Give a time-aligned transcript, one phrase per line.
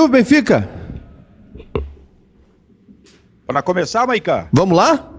[0.00, 0.66] Silvio Benfica.
[3.46, 4.48] Para começar, Maicá?
[4.50, 5.12] Vamos lá?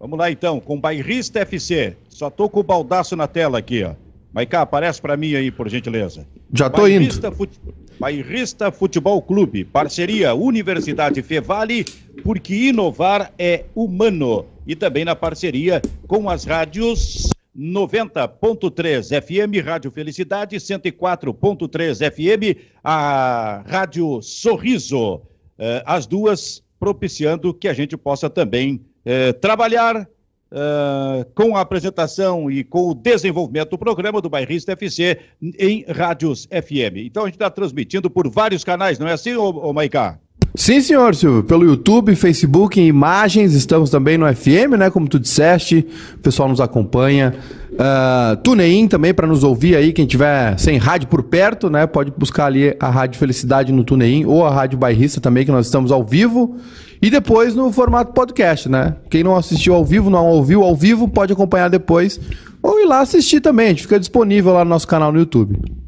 [0.00, 1.94] Vamos lá então, com Bairrista FC.
[2.08, 3.92] Só tô com o baldaço na tela aqui, ó.
[4.32, 6.26] Maicá, aparece para mim aí, por gentileza.
[6.50, 7.36] Já tô Bairrista indo.
[7.36, 7.60] Fute...
[8.00, 11.84] Bairrista Futebol Clube, parceria Universidade Fevale,
[12.22, 14.46] porque inovar é humano.
[14.66, 24.20] E também na parceria com as rádios 90.3 FM, Rádio Felicidade, 104.3 FM, a Rádio
[24.20, 25.22] Sorriso.
[25.58, 30.08] Eh, as duas propiciando que a gente possa também eh, trabalhar
[30.48, 36.46] Uh, com a apresentação e com o desenvolvimento do programa do Bairrista FC em rádios
[36.46, 36.98] FM.
[36.98, 40.20] Então a gente está transmitindo por vários canais, não é assim, ô, ô Maicá?
[40.56, 41.44] Sim, senhor Silvio.
[41.44, 44.88] Pelo YouTube, Facebook, imagens, estamos também no FM, né?
[44.88, 47.34] Como tu disseste, o pessoal nos acompanha.
[47.72, 51.86] Uh, TuneIn também para nos ouvir aí, quem tiver sem rádio por perto, né?
[51.86, 55.66] Pode buscar ali a Rádio Felicidade no TuneIn ou a Rádio Bairrista também, que nós
[55.66, 56.56] estamos ao vivo.
[57.02, 58.96] E depois no formato podcast, né?
[59.10, 62.18] Quem não assistiu ao vivo, não ouviu ao vivo, pode acompanhar depois.
[62.62, 63.66] Ou ir lá assistir também.
[63.66, 65.85] A gente fica disponível lá no nosso canal no YouTube.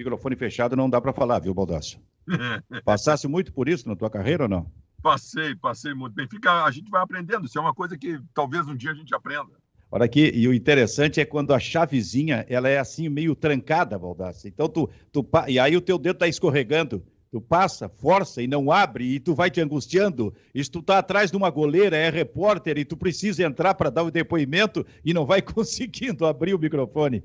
[0.00, 2.00] Microfone fechado não dá para falar, viu, Baldasso?
[2.84, 4.70] Passasse muito por isso na tua carreira ou não?
[5.02, 6.28] Passei, passei muito bem.
[6.28, 7.46] Fica, a gente vai aprendendo.
[7.46, 9.50] Isso é uma coisa que talvez um dia a gente aprenda.
[9.92, 14.46] Olha aqui, e o interessante é quando a chavezinha, ela é assim meio trancada, Baldasso.
[14.46, 17.04] Então tu, tu e aí o teu dedo está escorregando.
[17.32, 20.34] Tu passa, força e não abre, e tu vai te angustiando.
[20.52, 24.02] E tu tá atrás de uma goleira, é repórter, e tu precisa entrar para dar
[24.02, 27.22] o depoimento e não vai conseguindo abrir o microfone.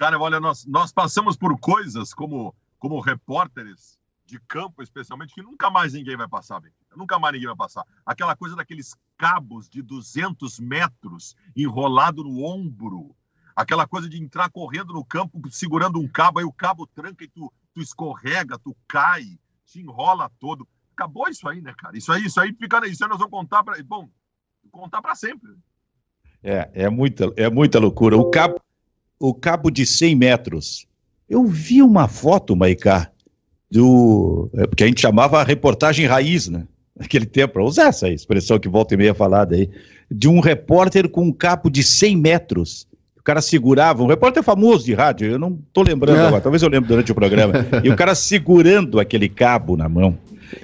[0.00, 5.68] Cara, olha, nós, nós passamos por coisas como, como repórteres de campo, especialmente, que nunca
[5.68, 6.72] mais ninguém vai passar, bem.
[6.96, 7.84] Nunca mais ninguém vai passar.
[8.06, 13.14] Aquela coisa daqueles cabos de 200 metros enrolado no ombro.
[13.54, 17.28] Aquela coisa de entrar correndo no campo segurando um cabo, aí o cabo tranca e
[17.28, 20.66] tu tu escorrega, tu cai, te enrola todo.
[20.96, 21.94] Acabou isso aí, né, cara?
[21.94, 24.08] Isso aí, isso aí fica, isso aí nós vamos contar para, bom,
[24.70, 25.50] contar para sempre.
[26.42, 28.16] É, é muita, é muita loucura.
[28.16, 28.58] O cabo,
[29.20, 30.86] o cabo de 100 metros.
[31.28, 33.10] Eu vi uma foto, Maicá,
[33.70, 36.66] do, é, porque a gente chamava a reportagem raiz, né?
[36.98, 39.70] Naquele tempo, para usar essa expressão que volta e meia falada aí,
[40.10, 44.86] de um repórter com um cabo de 100 metros o cara segurava, um repórter famoso
[44.86, 46.26] de rádio, eu não estou lembrando é.
[46.26, 47.52] agora, talvez eu lembre durante o programa,
[47.84, 50.18] e o cara segurando aquele cabo na mão.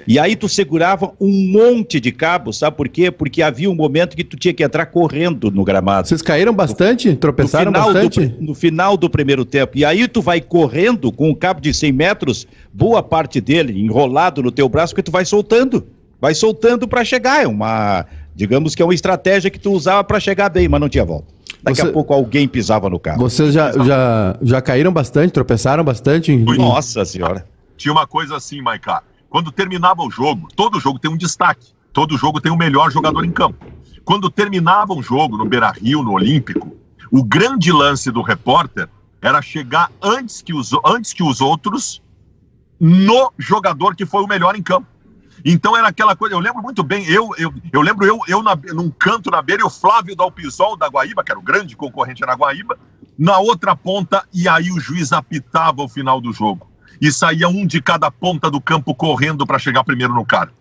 [0.07, 3.11] E aí tu segurava um monte de cabos, sabe por quê?
[3.11, 6.07] Porque havia um momento que tu tinha que entrar correndo no gramado.
[6.07, 7.15] Vocês caíram bastante?
[7.15, 8.27] Tropeçaram no bastante?
[8.27, 9.77] Do, no final do primeiro tempo.
[9.77, 14.41] E aí tu vai correndo com um cabo de 100 metros, boa parte dele enrolado
[14.41, 15.85] no teu braço, porque tu vai soltando.
[16.19, 17.43] Vai soltando para chegar.
[17.43, 18.05] É uma,
[18.35, 21.37] digamos que é uma estratégia que tu usava para chegar bem, mas não tinha volta.
[21.61, 21.87] Daqui Você...
[21.87, 23.19] a pouco alguém pisava no carro.
[23.19, 26.31] Vocês já, já, já caíram bastante, tropeçaram bastante?
[26.31, 26.43] Em...
[26.43, 27.45] Nossa senhora.
[27.75, 29.01] Tinha uma coisa assim, Maiká.
[29.29, 31.73] Quando terminava o jogo, todo jogo tem um destaque.
[31.91, 33.65] Todo jogo tem o melhor jogador em campo.
[34.05, 36.75] Quando terminava um jogo no Beira Rio, no Olímpico,
[37.11, 38.87] o grande lance do repórter
[39.21, 42.01] era chegar antes que os, antes que os outros
[42.79, 44.87] no jogador que foi o melhor em campo.
[45.43, 48.55] Então era aquela coisa, eu lembro muito bem, eu, eu, eu lembro eu, eu na,
[48.55, 52.33] num canto na beira o Flávio Dalpisol da Guaíba, que era o grande concorrente na
[52.33, 52.77] Guaíba,
[53.17, 56.66] na outra ponta, e aí o juiz apitava o final do jogo.
[56.99, 60.51] E saía um de cada ponta do campo correndo para chegar primeiro no cara.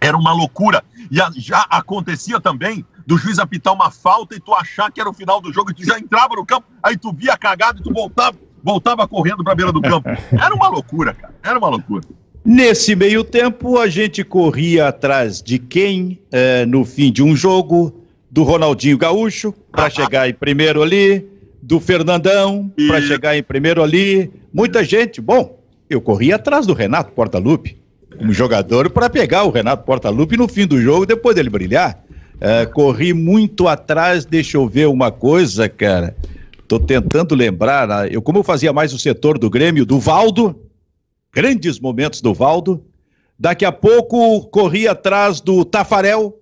[0.00, 0.84] Era uma loucura.
[1.10, 5.08] E a, já acontecia também do juiz apitar uma falta e tu achar que era
[5.08, 7.78] o final do jogo e tu já entrava no campo, aí tu via a cagada
[7.78, 10.08] e tu voltava, voltava correndo para a beira do campo.
[10.32, 11.34] Era uma loucura, cara.
[11.42, 12.02] Era uma loucura.
[12.44, 18.04] Nesse meio tempo, a gente corria atrás de quem é, no fim de um jogo,
[18.30, 21.26] do Ronaldinho Gaúcho, para chegar em primeiro ali,
[21.62, 24.30] do Fernandão, para chegar em primeiro ali.
[24.52, 25.20] Muita gente.
[25.20, 25.55] Bom,
[25.88, 27.78] eu corria atrás do Renato Portaluppi,
[28.20, 32.02] um jogador, para pegar o Renato Portaluppi no fim do jogo, depois dele brilhar.
[32.40, 36.16] É, corri muito atrás, deixa eu ver uma coisa, cara.
[36.68, 38.08] Tô tentando lembrar, né?
[38.10, 40.54] eu como eu fazia mais o setor do Grêmio, do Valdo,
[41.32, 42.82] grandes momentos do Valdo.
[43.38, 46.38] Daqui a pouco corria atrás do Tafarel,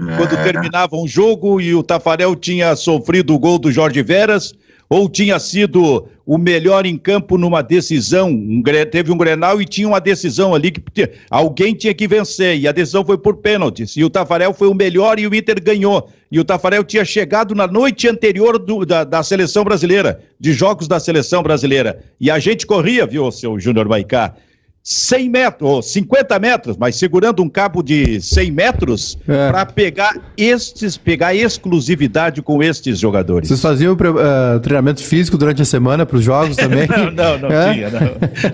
[0.00, 0.16] é.
[0.16, 4.54] quando terminava um jogo e o Tafarel tinha sofrido o gol do Jorge Veras,
[4.92, 8.28] ou tinha sido o melhor em campo numa decisão.
[8.28, 12.68] Um, teve um Grenal e tinha uma decisão ali que alguém tinha que vencer, e
[12.68, 13.96] a decisão foi por pênaltis.
[13.96, 16.10] E o Tafarel foi o melhor e o Inter ganhou.
[16.30, 20.86] E o Tafarel tinha chegado na noite anterior do, da, da seleção brasileira, de jogos
[20.86, 22.04] da seleção brasileira.
[22.20, 24.34] E a gente corria, viu, seu Júnior Maicá?
[24.84, 29.50] 100 metros, ou 50 metros, mas segurando um cabo de 100 metros é.
[29.50, 33.48] para pegar estes, pegar exclusividade com estes jogadores.
[33.48, 36.88] Vocês faziam uh, treinamento físico durante a semana para os jogos também?
[37.14, 37.74] não, não, não é?
[37.74, 38.00] tinha, não.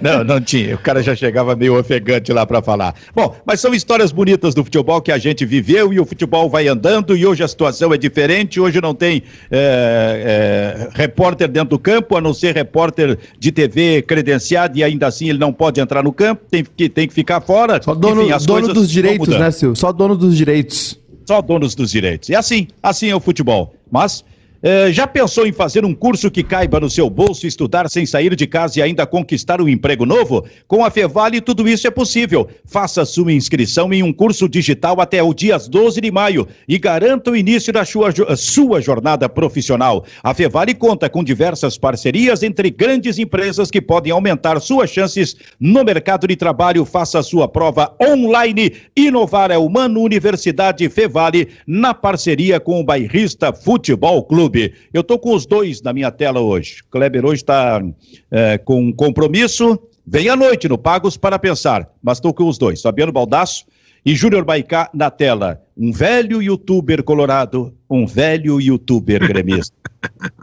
[0.03, 0.25] não.
[0.25, 0.75] Não, tinha.
[0.75, 2.95] O cara já chegava meio ofegante lá para falar.
[3.15, 6.69] Bom, mas são histórias bonitas do futebol que a gente viveu e o futebol vai
[6.69, 8.61] andando e hoje a situação é diferente.
[8.61, 14.77] Hoje não tem é, repórter dentro do campo, a não ser repórter de TV credenciado
[14.77, 17.81] e ainda assim ele não pode entrar no campo, tem que, tem que ficar fora.
[17.81, 19.77] Só dono, Enfim, dono dos direitos, né, Silvio?
[19.77, 20.99] Só dono dos direitos.
[21.27, 22.29] Só donos dos direitos.
[22.29, 23.75] E assim, assim é o futebol.
[23.91, 24.25] Mas
[24.61, 28.35] é, já pensou em fazer um curso que caiba no seu bolso, estudar sem sair
[28.35, 30.45] de casa e ainda conquistar um emprego novo?
[30.67, 32.49] Com a Fevale, tudo isso é possível.
[32.65, 37.31] Faça sua inscrição em um curso digital até o dia 12 de maio e garanta
[37.31, 40.05] o início da sua, sua jornada profissional.
[40.25, 45.85] A Fevale conta com diversas parcerias entre grandes empresas que podem aumentar suas chances no
[45.85, 46.85] mercado de trabalho.
[46.85, 48.73] Faça sua prova online.
[48.97, 54.48] Inovar é Humano Universidade Fevale, na parceria com o Bairrista Futebol Clube.
[54.93, 56.83] Eu estou com os dois na minha tela hoje.
[56.91, 57.83] Kleber hoje está
[58.31, 59.79] é, com um compromisso.
[60.07, 63.67] Vem à noite no Pagos para Pensar, mas estou com os dois, Fabiano Baldasso
[64.05, 65.63] e Júnior Baicá na tela.
[65.77, 69.77] Um velho youtuber colorado, um velho youtuber gremista.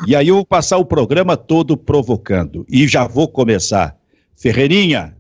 [0.07, 2.65] e aí eu vou passar o programa todo provocando.
[2.69, 3.97] E já vou começar.
[4.35, 5.15] Ferreirinha,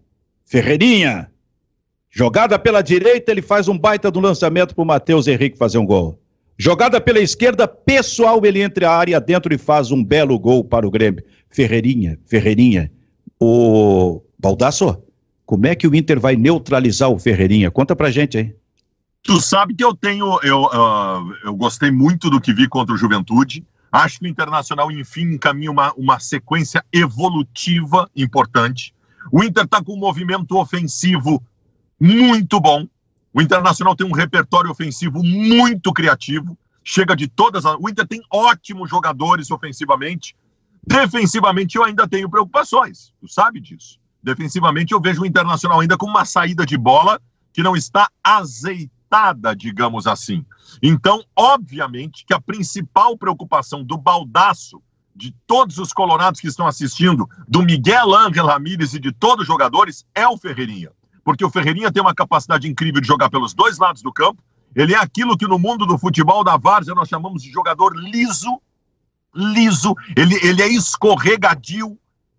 [0.45, 1.31] Ferreirinha,
[2.11, 5.85] jogada pela direita, ele faz um baita do lançamento para o Matheus Henrique fazer um
[5.85, 6.19] gol.
[6.57, 10.87] Jogada pela esquerda, pessoal, ele entra a área dentro e faz um belo gol para
[10.87, 11.23] o Grêmio.
[11.49, 12.91] Ferreirinha, Ferreirinha,
[13.39, 15.01] o Baldasso,
[15.45, 17.69] como é que o Inter vai neutralizar o Ferreirinha?
[17.69, 18.55] Conta pra gente aí.
[19.21, 22.97] Tu sabe que eu tenho, eu, uh, eu gostei muito do que vi contra o
[22.97, 23.65] Juventude.
[23.91, 28.93] Acho que o Internacional, enfim, encaminha uma, uma sequência evolutiva importante.
[29.31, 31.43] O Inter está com um movimento ofensivo
[31.99, 32.87] muito bom.
[33.35, 37.75] O Internacional tem um repertório ofensivo muito criativo, chega de todas as.
[37.81, 40.37] O Inter tem ótimos jogadores ofensivamente.
[40.87, 43.99] Defensivamente, eu ainda tenho preocupações, tu sabe disso.
[44.23, 47.21] Defensivamente, eu vejo o Internacional ainda com uma saída de bola
[47.51, 50.45] que não está azeitada, digamos assim.
[50.81, 54.81] Então, obviamente, que a principal preocupação do baldaço
[55.13, 59.47] de todos os colorados que estão assistindo, do Miguel Ángel Ramírez e de todos os
[59.47, 60.91] jogadores, é o Ferreirinha
[61.25, 64.41] porque o Ferreirinha tem uma capacidade incrível de jogar pelos dois lados do campo.
[64.75, 68.61] Ele é aquilo que no mundo do futebol da várzea nós chamamos de jogador liso,
[69.33, 71.97] liso, ele, ele é escorregadio,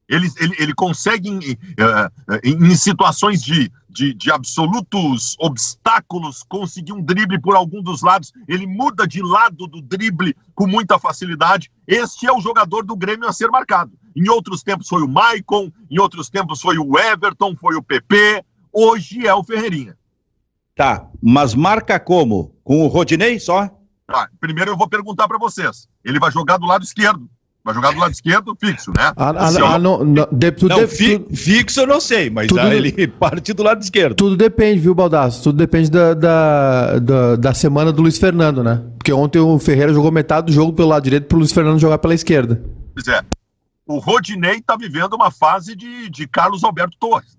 [0.08, 2.10] ele, ele, ele consegue, em, uh,
[2.44, 8.68] em situações de, de, de, absolutos obstáculos, conseguir um drible por algum dos lados, ele
[8.68, 11.72] muda de lado do drible com muita facilidade.
[11.88, 13.90] Este é o jogador do Grêmio a ser marcado.
[14.14, 18.44] Em outros tempos foi o Maicon, em outros tempos foi o Everton, foi o PP,
[18.76, 19.96] hoje é o Ferreirinha.
[20.74, 22.54] Tá, mas marca como?
[22.62, 23.70] Com o Rodinei só?
[24.06, 25.88] Tá, primeiro eu vou perguntar para vocês.
[26.04, 27.28] Ele vai jogar do lado esquerdo.
[27.64, 29.12] Vai jogar do lado esquerdo fixo, né?
[29.16, 32.46] Ah, ah, ah não, não, de, não de, fi, tu, fixo eu não sei, mas
[32.46, 34.14] tudo, ele parte do lado esquerdo.
[34.14, 35.42] Tudo depende, viu, Baldasso?
[35.42, 38.84] Tudo depende da, da, da, da, semana do Luiz Fernando, né?
[38.96, 41.98] Porque ontem o Ferreira jogou metade do jogo pelo lado direito pro Luiz Fernando jogar
[41.98, 42.62] pela esquerda.
[42.94, 43.20] Pois é.
[43.84, 47.36] O Rodinei tá vivendo uma fase de, de Carlos Alberto Torres.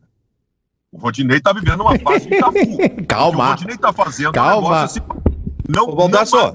[0.98, 2.54] O Rodinei tá vivendo uma fase de Itaú.
[3.08, 3.46] Calma.
[3.46, 4.70] O Rodinei tá fazendo Calma.
[4.70, 5.00] Um assim,
[5.70, 6.54] não, Ô, Baldasso, não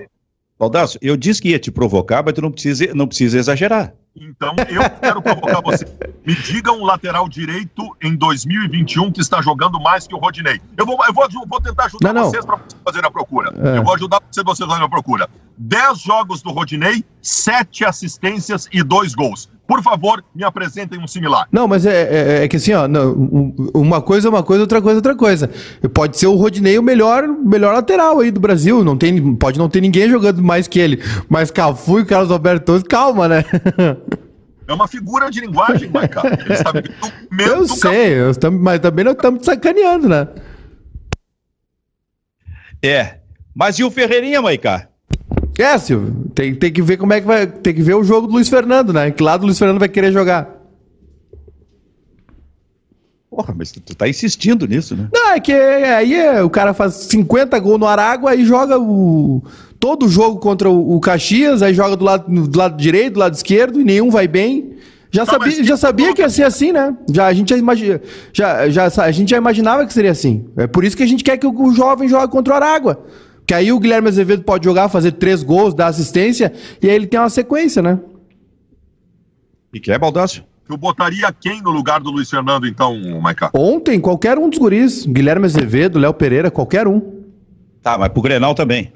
[0.58, 3.94] Baldasso, eu disse que ia te provocar, mas tu não precisa, não precisa exagerar.
[4.14, 5.86] Então, eu quero provocar você.
[6.26, 10.60] Me diga um lateral direito em 2021 que está jogando mais que o Rodinei.
[10.76, 12.30] Eu vou, eu vou, vou tentar ajudar não, não.
[12.30, 13.52] vocês para fazer a procura.
[13.56, 13.78] É.
[13.78, 15.28] Eu vou ajudar vocês, vocês fazerem a procura.
[15.56, 19.50] 10 jogos do Rodinei, 7 assistências e 2 gols.
[19.66, 21.46] Por favor, me apresentem um similar.
[21.50, 23.12] Não, mas é, é, é que assim, ó, não,
[23.72, 25.50] uma coisa é uma coisa, outra coisa é outra coisa.
[25.94, 28.84] Pode ser o Rodinei o melhor, melhor lateral aí do Brasil.
[28.84, 31.02] Não tem, pode não ter ninguém jogando mais que ele.
[31.28, 33.44] Mas Cafu e Carlos Alberto calma, né?
[34.68, 36.22] É uma figura de linguagem, Maicá.
[37.38, 40.28] Eu sei, eu tam, mas também nós estamos sacaneando, né?
[42.82, 43.18] É.
[43.54, 44.88] Mas e o Ferreirinha, Maicá?
[45.62, 47.46] É, Silvio, tem, tem que ver como é que vai.
[47.46, 49.10] Tem que ver o jogo do Luiz Fernando, né?
[49.10, 50.62] Que lado o Luiz Fernando vai querer jogar.
[53.30, 55.08] Porra, mas tu, tu tá insistindo nisso, né?
[55.10, 59.42] Não, é que aí é, o cara faz 50 gols no Aragua e joga o,
[59.80, 63.20] todo o jogo contra o, o, Caxias, aí joga do lado, do lado direito, do
[63.20, 64.76] lado esquerdo, e nenhum vai bem.
[65.10, 66.94] Já tá, sabia, já sabia que ia ser assim, né?
[67.10, 68.00] Já, a, gente já, imagi,
[68.34, 70.44] já, já, a gente já imaginava que seria assim.
[70.56, 73.02] É por isso que a gente quer que o, o jovem jogue contra o Aragua.
[73.52, 77.06] Que aí o Guilherme Azevedo pode jogar, fazer três gols, dar assistência, e aí ele
[77.06, 78.00] tem uma sequência, né?
[79.70, 80.42] E que é, Baldassio?
[80.66, 83.50] Tu botaria quem no lugar do Luiz Fernando, então, Maica?
[83.52, 85.04] Ontem, qualquer um dos guris.
[85.04, 87.20] Guilherme Azevedo, Léo Pereira, qualquer um.
[87.82, 88.90] Tá, mas pro Grenal também.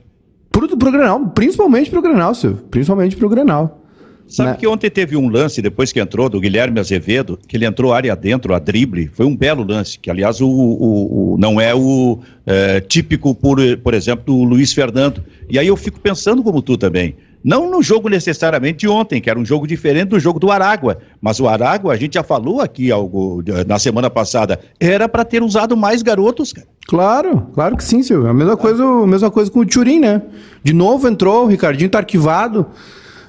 [0.51, 2.65] Pro, pro Grenal, principalmente pro Grenal, Silvio.
[2.71, 3.86] Principalmente pro Grenal.
[4.29, 4.57] Sabe né?
[4.57, 8.15] que ontem teve um lance, depois que entrou, do Guilherme Azevedo, que ele entrou área
[8.17, 12.19] dentro, a drible, foi um belo lance, que aliás o, o, o não é o
[12.45, 15.23] é, típico, por, por exemplo, do Luiz Fernando.
[15.49, 17.15] E aí eu fico pensando como tu também.
[17.45, 20.99] Não no jogo necessariamente de ontem, que era um jogo diferente do jogo do Aragua.
[21.21, 25.45] Mas o Aragua, a gente já falou aqui algo na semana passada, era para ter
[25.45, 26.67] usado mais garotos, cara.
[26.89, 28.29] Claro, claro que sim, Silvio.
[28.29, 30.23] A mesma coisa, a mesma coisa com o Turim, né?
[30.65, 32.67] De novo entrou, o Ricardinho tá arquivado.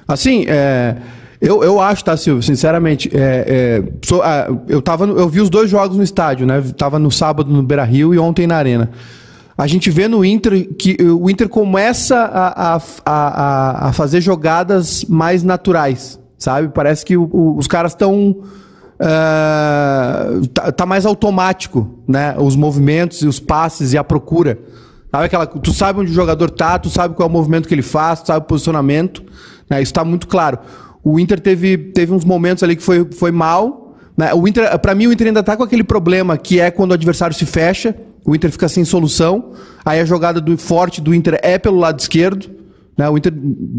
[0.08, 0.96] Assim, é,
[1.40, 4.22] eu, eu acho, tá, Silvio, sinceramente, é, é, sou,
[4.66, 6.60] eu, tava, eu vi os dois jogos no estádio, né?
[6.76, 8.90] Tava no sábado no Beira Rio e ontem na Arena.
[9.56, 15.04] A gente vê no Inter que o Inter começa a, a, a, a fazer jogadas
[15.04, 16.68] mais naturais, sabe?
[16.68, 18.36] Parece que o, o, os caras estão.
[19.00, 22.34] Uh, tá, tá, mais automático, né?
[22.38, 24.58] Os movimentos e os passes e a procura.
[25.10, 27.74] Sabe aquela, tu sabe onde o jogador tá, tu sabe qual é o movimento que
[27.74, 29.22] ele faz, tu sabe o posicionamento.
[29.68, 29.82] Né?
[29.82, 30.58] Isso está muito claro.
[31.02, 33.96] O Inter teve, teve uns momentos ali que foi, foi mal.
[34.16, 34.32] Né?
[34.34, 36.94] O Inter, para mim, o Inter ainda está com aquele problema que é quando o
[36.94, 37.94] adversário se fecha,
[38.24, 39.52] o Inter fica sem solução.
[39.84, 42.57] Aí a jogada do forte do Inter é pelo lado esquerdo.
[42.98, 43.08] Né?
[43.08, 43.32] O Inter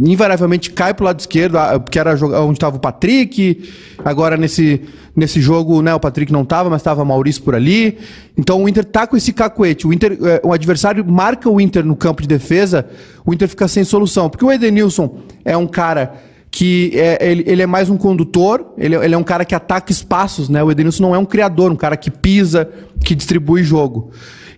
[0.06, 3.70] invariavelmente cai para o lado esquerdo, porque era onde estava o Patrick.
[4.04, 4.82] Agora nesse,
[5.14, 7.98] nesse jogo, né, o Patrick não estava, mas estava Maurício por ali.
[8.38, 9.86] Então o Inter tá com esse cacuete.
[9.86, 12.88] O, Inter, é, o adversário marca o Inter no campo de defesa,
[13.26, 14.30] o Inter fica sem solução.
[14.30, 16.14] Porque o Edenilson é um cara
[16.50, 19.92] que é, ele, ele, é mais um condutor, ele, ele, é um cara que ataca
[19.92, 20.64] espaços, né?
[20.64, 22.68] O Edenilson não é um criador, um cara que pisa,
[23.04, 24.12] que distribui jogo.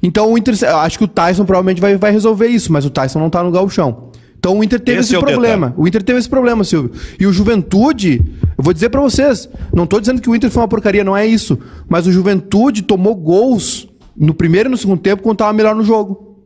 [0.03, 3.19] Então o Inter, acho que o Tyson provavelmente vai, vai resolver isso, mas o Tyson
[3.19, 4.10] não tá no galchão.
[4.41, 5.67] Então o Inter teve esse, esse é problema.
[5.67, 5.83] Detalhe.
[5.83, 6.91] O Inter teve esse problema, Silvio.
[7.19, 8.23] E o Juventude,
[8.57, 11.15] eu vou dizer para vocês, não tô dizendo que o Inter foi uma porcaria, não
[11.15, 11.59] é isso.
[11.87, 15.83] Mas o Juventude tomou gols no primeiro e no segundo tempo quando tava melhor no
[15.83, 16.37] jogo.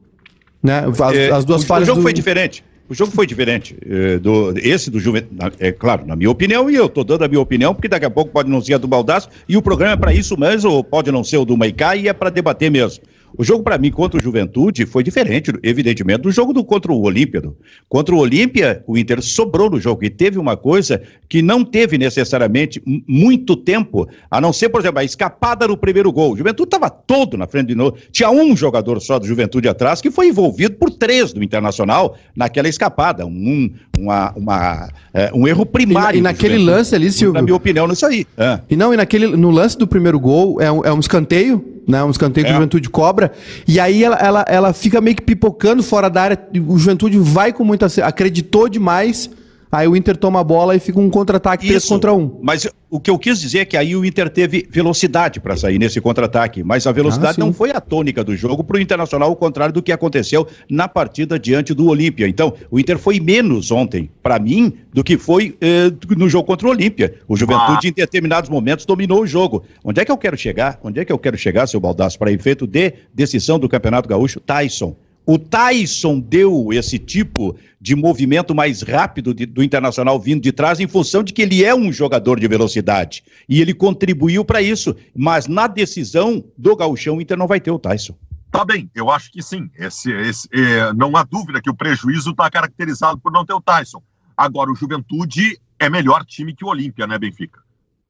[0.62, 0.84] Né?
[0.86, 1.88] As, é, as duas o, falhas.
[1.88, 2.04] O jogo do...
[2.04, 2.66] foi diferente.
[2.90, 3.78] O jogo foi diferente.
[3.90, 7.30] É, do, esse do Juventude, é claro, na minha opinião, e eu estou dando a
[7.30, 9.94] minha opinião, porque daqui a pouco pode não ser a do Baldaço, e o programa
[9.94, 12.70] é para isso mesmo, ou pode não ser o do Maicá, e é para debater
[12.70, 13.04] mesmo.
[13.38, 17.02] O jogo, para mim, contra o Juventude foi diferente, evidentemente, do jogo do contra o
[17.02, 17.44] Olímpia.
[17.90, 21.98] Contra o Olímpia, o Inter sobrou no jogo e teve uma coisa que não teve
[21.98, 26.34] necessariamente muito tempo, a não ser, por exemplo, a escapada no primeiro gol.
[26.34, 27.98] O Juventude estava todo na frente de novo.
[28.12, 32.68] Tinha um jogador só do Juventude atrás que foi envolvido por três do Internacional naquela
[32.68, 33.26] escapada.
[33.26, 36.18] Um, uma, uma é, um erro primário.
[36.18, 37.34] E, e naquele lance ali, Silvio.
[37.34, 38.26] Na minha opinião, nisso aí.
[38.70, 42.04] E não, e naquele, no lance do primeiro gol, é um, é um escanteio né?
[42.04, 42.48] Um escanteio é.
[42.48, 43.32] que o Juventude cobra.
[43.68, 46.40] E aí ela, ela, ela fica meio que pipocando fora da área.
[46.68, 47.88] O Juventude vai com muita.
[48.04, 49.30] acreditou demais.
[49.76, 52.40] Aí o Inter toma a bola e fica um contra-ataque 3 contra 1.
[52.42, 55.78] Mas o que eu quis dizer é que aí o Inter teve velocidade para sair
[55.78, 59.30] nesse contra-ataque, mas a velocidade ah, não foi a tônica do jogo para o Internacional,
[59.30, 62.26] ao contrário do que aconteceu na partida diante do Olímpia.
[62.26, 66.68] Então, o Inter foi menos ontem, para mim, do que foi eh, no jogo contra
[66.68, 67.16] o Olímpia.
[67.28, 67.90] O Juventude, ah.
[67.90, 69.64] em determinados momentos, dominou o jogo.
[69.84, 70.80] Onde é que eu quero chegar?
[70.82, 74.40] Onde é que eu quero chegar, seu Baldaço, para efeito de decisão do Campeonato Gaúcho?
[74.40, 74.96] Tyson.
[75.26, 80.80] O Tyson deu esse tipo de movimento mais rápido de, do Internacional vindo de trás
[80.80, 83.24] em função de que ele é um jogador de velocidade.
[83.50, 84.96] E ele contribuiu para isso.
[85.16, 88.16] Mas na decisão do Gauchão, o Inter não vai ter o Tyson.
[88.52, 89.70] Tá bem, eu acho que sim.
[89.78, 93.62] Esse, esse, é, não há dúvida que o prejuízo está caracterizado por não ter o
[93.62, 94.02] Tyson.
[94.38, 97.60] Agora, o Juventude é melhor time que o Olímpia, né, Benfica?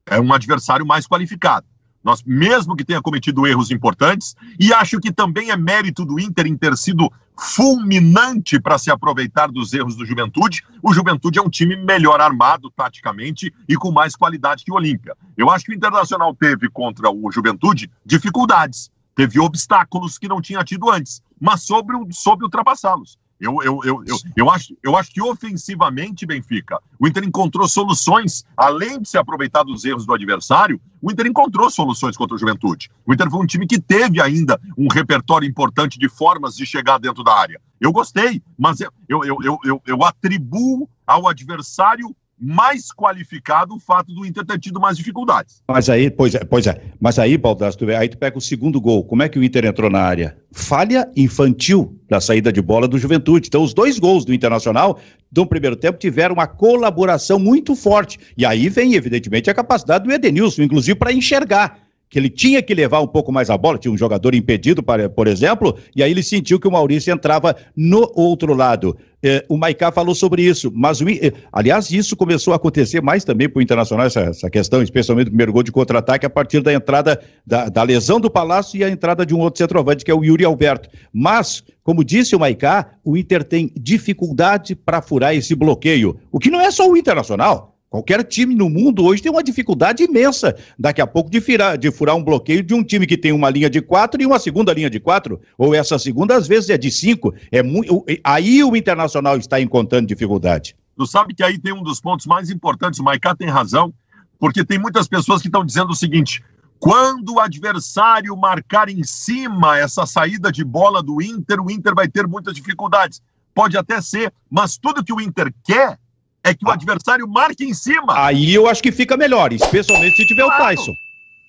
[0.06, 1.66] É um adversário mais qualificado.
[2.06, 6.46] Nós, mesmo que tenha cometido erros importantes, e acho que também é mérito do Inter
[6.46, 10.62] em ter sido fulminante para se aproveitar dos erros do Juventude.
[10.80, 15.16] O Juventude é um time melhor armado taticamente e com mais qualidade que o Olímpia.
[15.36, 20.62] Eu acho que o Internacional teve contra o Juventude dificuldades, teve obstáculos que não tinha
[20.62, 23.18] tido antes, mas soube, soube ultrapassá-los.
[23.38, 28.44] Eu, eu, eu, eu, eu, acho, eu acho que ofensivamente, Benfica, o Inter encontrou soluções,
[28.56, 32.90] além de se aproveitar dos erros do adversário, o Inter encontrou soluções contra o Juventude.
[33.04, 36.98] O Inter foi um time que teve ainda um repertório importante de formas de chegar
[36.98, 37.60] dentro da área.
[37.78, 44.12] Eu gostei, mas eu, eu, eu, eu, eu atribuo ao adversário mais qualificado o fato
[44.12, 45.62] do Inter ter tido mais dificuldades.
[45.68, 46.80] Mas aí, pois é, pois é.
[47.00, 49.04] Mas aí, Baldasso, tu vê, aí tu pega o segundo gol.
[49.04, 50.36] Como é que o Inter entrou na área?
[50.52, 53.48] Falha infantil da saída de bola do Juventude.
[53.48, 54.98] Então, os dois gols do Internacional
[55.30, 58.18] do primeiro tempo tiveram uma colaboração muito forte.
[58.36, 61.85] E aí vem, evidentemente, a capacidade do Edenilson, inclusive, para enxergar
[62.16, 64.82] que ele tinha que levar um pouco mais a bola, tinha um jogador impedido,
[65.14, 68.96] por exemplo, e aí ele sentiu que o Maurício entrava no outro lado.
[69.22, 73.22] É, o Maicá falou sobre isso, mas o, é, aliás, isso começou a acontecer mais
[73.22, 76.62] também para o Internacional, essa, essa, questão, especialmente o primeiro gol de contra-ataque, a partir
[76.62, 80.10] da entrada da, da, lesão do Palácio e a entrada de um outro centroavante, que
[80.10, 80.88] é o Yuri Alberto.
[81.12, 86.50] Mas, como disse o Maicá, o Inter tem dificuldade para furar esse bloqueio, o que
[86.50, 87.75] não é só o Internacional.
[87.88, 91.90] Qualquer time no mundo hoje tem uma dificuldade imensa, daqui a pouco, de, furar, de
[91.90, 94.72] furar um bloqueio de um time que tem uma linha de quatro e uma segunda
[94.72, 97.32] linha de quatro, ou essa segunda às vezes é de cinco.
[97.50, 100.76] É muito, aí o Internacional está encontrando dificuldade.
[100.96, 103.94] Tu sabe que aí tem um dos pontos mais importantes, o Maicá tem razão,
[104.38, 106.42] porque tem muitas pessoas que estão dizendo o seguinte:
[106.78, 112.08] quando o adversário marcar em cima essa saída de bola do Inter, o Inter vai
[112.08, 113.22] ter muitas dificuldades.
[113.54, 115.98] Pode até ser, mas tudo que o Inter quer
[116.46, 118.14] é que o adversário marque em cima.
[118.24, 120.62] Aí eu acho que fica melhor, especialmente se tiver claro.
[120.62, 120.92] o Tyson.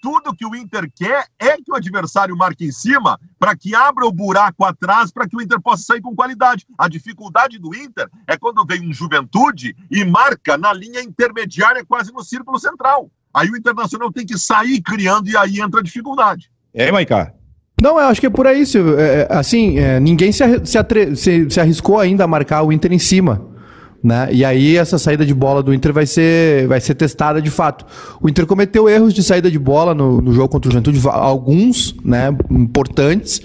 [0.01, 4.06] Tudo que o Inter quer é que o adversário marque em cima para que abra
[4.06, 6.66] o buraco atrás para que o Inter possa sair com qualidade.
[6.77, 12.12] A dificuldade do Inter é quando vem um Juventude e marca na linha intermediária, quase
[12.12, 13.10] no círculo central.
[13.34, 16.50] Aí o Internacional tem que sair criando e aí entra a dificuldade.
[16.74, 17.34] É, Maicá?
[17.80, 19.00] Não, eu acho que é por aí, Silvio.
[19.00, 22.92] É, é assim, é, ninguém se, se, se, se arriscou ainda a marcar o Inter
[22.92, 23.57] em cima.
[24.04, 24.30] Né?
[24.32, 27.86] E aí essa saída de bola do Inter vai ser, vai ser testada de fato.
[28.22, 31.96] O Inter cometeu erros de saída de bola no, no jogo contra o Juventude, alguns
[32.04, 33.42] né, importantes.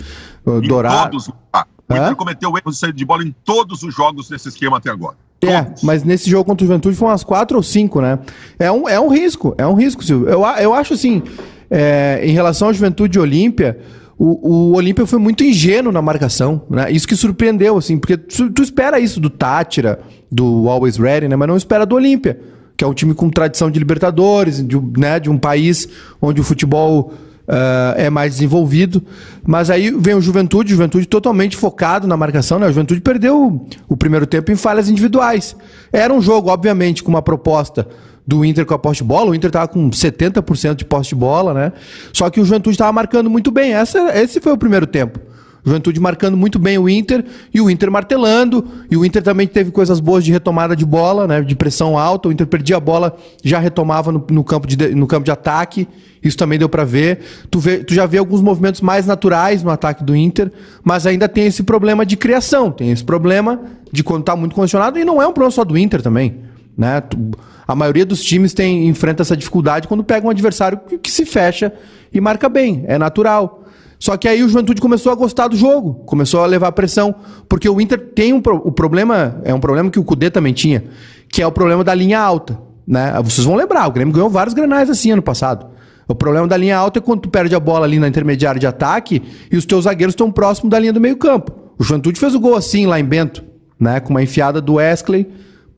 [0.46, 1.10] Em Dourado.
[1.10, 4.48] Todos, ah, o Inter cometeu erros de saída de bola em todos os jogos desse
[4.48, 5.16] esquema até agora.
[5.44, 8.18] É, mas nesse jogo contra o Juventude foram umas quatro ou cinco, né?
[8.58, 10.28] É um, é um risco, é um risco, Silvio.
[10.28, 11.20] Eu, eu acho assim,
[11.68, 13.80] é, em relação à Juventude Olímpia,
[14.24, 16.92] o, o Olímpia foi muito ingênuo na marcação, né?
[16.92, 19.98] Isso que surpreendeu, assim, porque tu, tu espera isso do Tátira,
[20.30, 21.34] do Always Ready, né?
[21.34, 22.38] Mas não espera do Olímpia,
[22.76, 25.88] que é um time com tradição de Libertadores, de, né, de um país
[26.20, 27.12] onde o futebol
[27.48, 29.02] uh, é mais desenvolvido.
[29.44, 32.66] Mas aí vem o Juventude, Juventude totalmente focado na marcação, né?
[32.66, 35.56] O Juventude perdeu o primeiro tempo em falhas individuais.
[35.92, 37.88] Era um jogo, obviamente, com uma proposta
[38.26, 39.30] do Inter com a posse de bola.
[39.30, 41.72] O Inter estava com 70% de posse de bola, né?
[42.12, 43.72] Só que o Juventude estava marcando muito bem.
[43.72, 45.20] Essa, esse foi o primeiro tempo.
[45.64, 48.66] Juventude marcando muito bem o Inter e o Inter martelando.
[48.90, 51.40] E o Inter também teve coisas boas de retomada de bola, né?
[51.40, 52.28] De pressão alta.
[52.28, 55.86] O Inter perdia a bola, já retomava no, no campo, de, no campo de ataque.
[56.22, 57.20] Isso também deu para ver.
[57.50, 57.78] Tu, vê.
[57.78, 60.50] tu já vê alguns movimentos mais naturais no ataque do Inter,
[60.82, 62.70] mas ainda tem esse problema de criação.
[62.70, 63.60] Tem esse problema
[63.92, 64.98] de quando tá muito condicionado.
[64.98, 66.38] E não é um problema só do Inter também.
[66.76, 67.00] Né?
[67.02, 67.16] Tu,
[67.66, 71.24] a maioria dos times tem, enfrenta essa dificuldade quando pega um adversário que, que se
[71.24, 71.72] fecha
[72.12, 72.84] e marca bem.
[72.86, 73.64] É natural.
[73.98, 77.14] Só que aí o Juventude começou a gostar do jogo, começou a levar pressão,
[77.48, 80.82] porque o Inter tem um o problema, é um problema que o Cudê também tinha,
[81.28, 83.12] que é o problema da linha alta, né?
[83.22, 85.66] Vocês vão lembrar, o Grêmio ganhou vários granais assim ano passado.
[86.08, 88.66] O problema da linha alta é quando tu perde a bola ali na intermediária de
[88.66, 89.22] ataque
[89.52, 91.52] e os teus zagueiros estão próximo da linha do meio-campo.
[91.78, 93.44] O Juventude fez o gol assim lá em Bento,
[93.78, 94.00] né?
[94.00, 95.30] Com uma enfiada do Wesley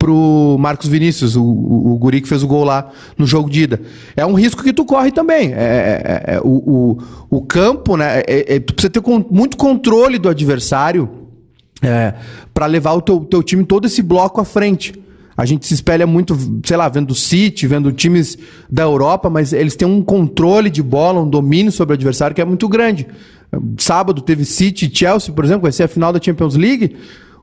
[0.05, 3.63] pro Marcos Vinícius, o, o, o, guri que fez o gol lá no jogo de
[3.63, 3.81] ida.
[4.15, 5.51] É um risco que tu corre também.
[5.51, 6.97] É, é, é, é o, o,
[7.37, 8.19] o, campo, né?
[8.27, 11.09] É, é, tu precisa ter com, muito controle do adversário
[12.53, 14.93] para levar o teu, teu time todo esse bloco à frente.
[15.35, 18.37] A gente se espelha muito, sei lá, vendo o City, vendo times
[18.69, 22.41] da Europa, mas eles têm um controle de bola, um domínio sobre o adversário que
[22.41, 23.07] é muito grande.
[23.79, 26.95] Sábado teve City e Chelsea, por exemplo, vai ser a final da Champions League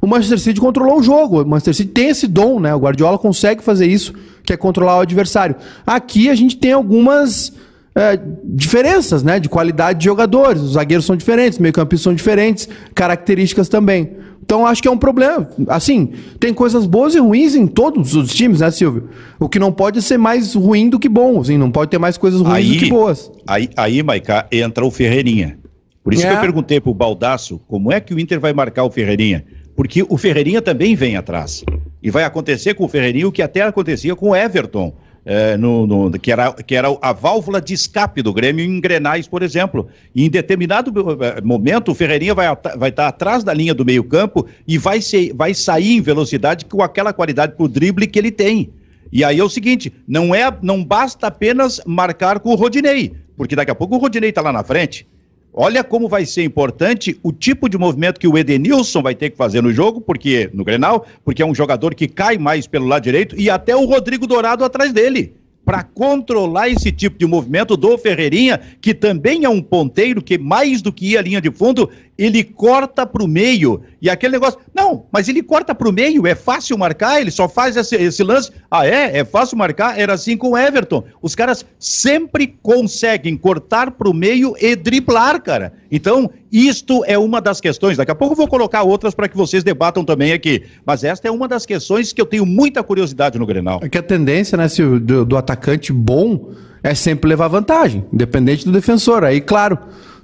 [0.03, 1.41] o Manchester City controlou o jogo.
[1.41, 2.75] O Manchester City tem esse dom, né?
[2.75, 4.13] O Guardiola consegue fazer isso,
[4.43, 5.55] que é controlar o adversário.
[5.87, 7.53] Aqui a gente tem algumas
[7.95, 9.39] é, diferenças, né?
[9.39, 10.61] De qualidade de jogadores.
[10.61, 14.11] Os zagueiros são diferentes, meio-campistas são diferentes, características também.
[14.45, 15.49] Então acho que é um problema.
[15.69, 16.11] Assim,
[16.41, 19.09] tem coisas boas e ruins em todos os times, né, Silvio?
[19.39, 21.99] O que não pode é ser mais ruim do que bom, assim, não pode ter
[21.99, 23.31] mais coisas ruins aí, do que boas.
[23.47, 25.61] Aí, aí Maiká, entra o Ferreirinha.
[26.03, 26.29] Por isso é.
[26.29, 30.05] que eu perguntei pro Baldaço como é que o Inter vai marcar o Ferreirinha porque
[30.09, 31.65] o Ferreirinha também vem atrás.
[32.03, 35.87] E vai acontecer com o Ferreirinha o que até acontecia com o Everton, é, no,
[35.87, 39.89] no, que, era, que era a válvula de escape do Grêmio em Grenais, por exemplo.
[40.15, 44.47] E em determinado eh, momento, o Ferreirinha vai, vai estar atrás da linha do meio-campo
[44.67, 48.33] e vai, ser, vai sair em velocidade com aquela qualidade para o drible que ele
[48.33, 48.73] tem.
[49.13, 53.55] E aí é o seguinte: não, é, não basta apenas marcar com o Rodinei, porque
[53.55, 55.07] daqui a pouco o Rodinei está lá na frente.
[55.55, 59.37] Olha como vai ser importante o tipo de movimento que o Edenilson vai ter que
[59.37, 63.03] fazer no jogo, porque no Grenal, porque é um jogador que cai mais pelo lado
[63.03, 65.35] direito e até o Rodrigo Dourado atrás dele.
[65.63, 70.81] Para controlar esse tipo de movimento do Ferreirinha, que também é um ponteiro que mais
[70.81, 74.61] do que ir à linha de fundo, ele corta para o meio e aquele negócio.
[74.75, 78.23] Não, mas ele corta para o meio, é fácil marcar, ele só faz esse, esse,
[78.23, 78.51] lance.
[78.71, 79.19] Ah, é?
[79.19, 79.99] É fácil marcar?
[79.99, 81.05] Era assim com o Everton.
[81.23, 85.73] Os caras sempre conseguem cortar para o meio e driblar, cara.
[85.91, 87.97] Então, isto é uma das questões.
[87.97, 90.65] Daqui a pouco eu vou colocar outras para que vocês debatam também aqui.
[90.85, 93.81] Mas esta é uma das questões que eu tenho muita curiosidade no Grenal.
[93.83, 94.67] É que a tendência, né,
[95.01, 96.51] do, do atacante bom
[96.83, 99.25] é sempre levar vantagem, independente do defensor.
[99.25, 99.79] Aí, claro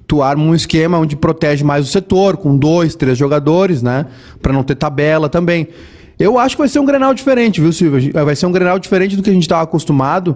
[0.09, 4.07] tu arma um esquema onde protege mais o setor, com dois, três jogadores, né?
[4.40, 5.68] Para não ter tabela também.
[6.18, 8.11] Eu acho que vai ser um Grenal diferente, viu, Silvio?
[8.12, 10.35] Vai ser um Grenal diferente do que a gente estava acostumado,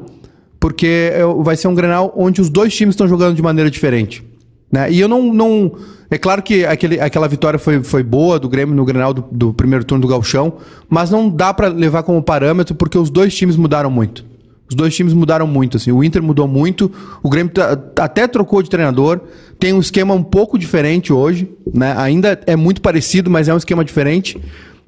[0.60, 4.22] porque vai ser um Grenal onde os dois times estão jogando de maneira diferente.
[4.70, 4.92] Né?
[4.92, 5.72] E eu não, não.
[6.10, 9.54] É claro que aquele, aquela vitória foi, foi boa do Grêmio no Grenal do, do
[9.54, 10.54] primeiro turno do Galchão,
[10.88, 14.31] mas não dá para levar como parâmetro porque os dois times mudaram muito.
[14.72, 15.92] Os dois times mudaram muito, assim.
[15.92, 16.90] O Inter mudou muito,
[17.22, 17.52] o Grêmio
[18.00, 19.20] até trocou de treinador,
[19.58, 21.94] tem um esquema um pouco diferente hoje, né?
[21.98, 24.40] Ainda é muito parecido, mas é um esquema diferente.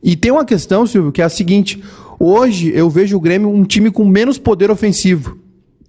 [0.02, 1.82] E tem uma questão, Silvio, que é a seguinte:
[2.18, 5.36] hoje eu vejo o Grêmio um time com menos poder ofensivo.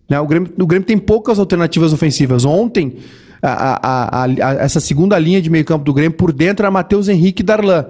[0.09, 0.19] Né?
[0.19, 2.43] O, Grêmio, o Grêmio tem poucas alternativas ofensivas.
[2.43, 2.97] Ontem,
[3.41, 7.07] a, a, a, essa segunda linha de meio campo do Grêmio, por dentro, era Matheus
[7.07, 7.85] Henrique e Darlan,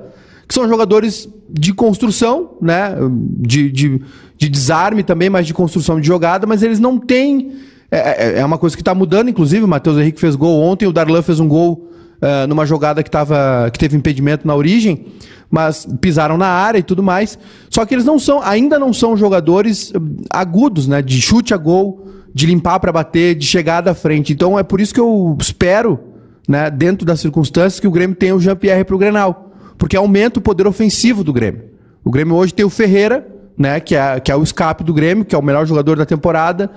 [0.48, 2.96] que são jogadores de construção, né?
[3.40, 4.02] De, de,
[4.38, 7.54] de desarme também, mas de construção de jogada, mas eles não têm.
[7.92, 9.64] É, é, é uma coisa que está mudando, inclusive.
[9.64, 11.90] O Matheus Henrique fez gol ontem, o Darlan fez um gol
[12.22, 15.06] uh, numa jogada que, tava, que teve impedimento na origem,
[15.50, 17.38] mas pisaram na área e tudo mais.
[17.70, 19.94] Só que eles não são, ainda não são jogadores
[20.30, 21.02] agudos, né?
[21.02, 24.34] De chute a gol, de limpar para bater, de chegada à frente.
[24.34, 26.00] Então é por isso que eu espero,
[26.48, 29.46] né, dentro das circunstâncias, que o Grêmio tenha o Jean-Pierre para o Grenal
[29.78, 31.64] porque aumenta o poder ofensivo do Grêmio.
[32.04, 35.26] O Grêmio hoje tem o Ferreira, né, que é, que é o escape do Grêmio,
[35.26, 36.70] que é o melhor jogador da temporada,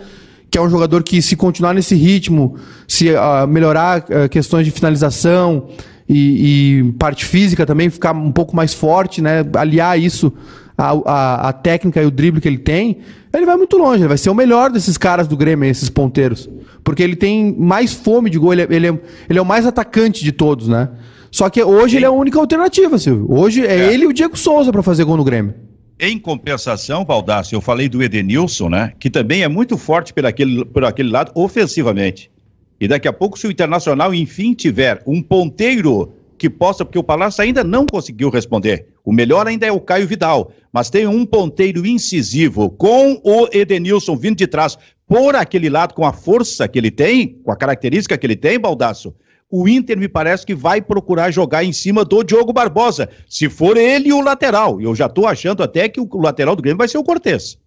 [0.51, 4.71] que é um jogador que, se continuar nesse ritmo, se uh, melhorar uh, questões de
[4.71, 5.69] finalização
[6.09, 10.33] e, e, parte física também, ficar um pouco mais forte, né, aliar isso
[10.77, 12.99] à, à, à, técnica e o drible que ele tem,
[13.33, 16.49] ele vai muito longe, ele vai ser o melhor desses caras do Grêmio, esses ponteiros.
[16.83, 19.67] Porque ele tem mais fome de gol, ele, é, ele, é, ele é o mais
[19.67, 20.88] atacante de todos, né?
[21.31, 21.97] Só que hoje Sim.
[21.99, 23.27] ele é a única alternativa, Silvio.
[23.29, 23.93] Hoje é, é.
[23.93, 25.55] ele e o Diego Souza para fazer gol no Grêmio.
[26.01, 28.93] Em compensação, Baldassio, eu falei do Edenilson, né?
[29.01, 32.31] Que também é muito forte por aquele, por aquele lado, ofensivamente.
[32.81, 37.03] E daqui a pouco, se o Internacional, enfim, tiver um ponteiro que possa, porque o
[37.03, 38.87] Palácio ainda não conseguiu responder.
[39.05, 44.15] O melhor ainda é o Caio Vidal, mas tem um ponteiro incisivo com o Edenilson
[44.17, 48.17] vindo de trás por aquele lado, com a força que ele tem, com a característica
[48.17, 49.13] que ele tem, Baldaço
[49.51, 53.77] o Inter me parece que vai procurar jogar em cima do Diogo Barbosa, se for
[53.77, 54.81] ele o lateral.
[54.81, 57.59] Eu já estou achando até que o lateral do Grêmio vai ser o Cortez.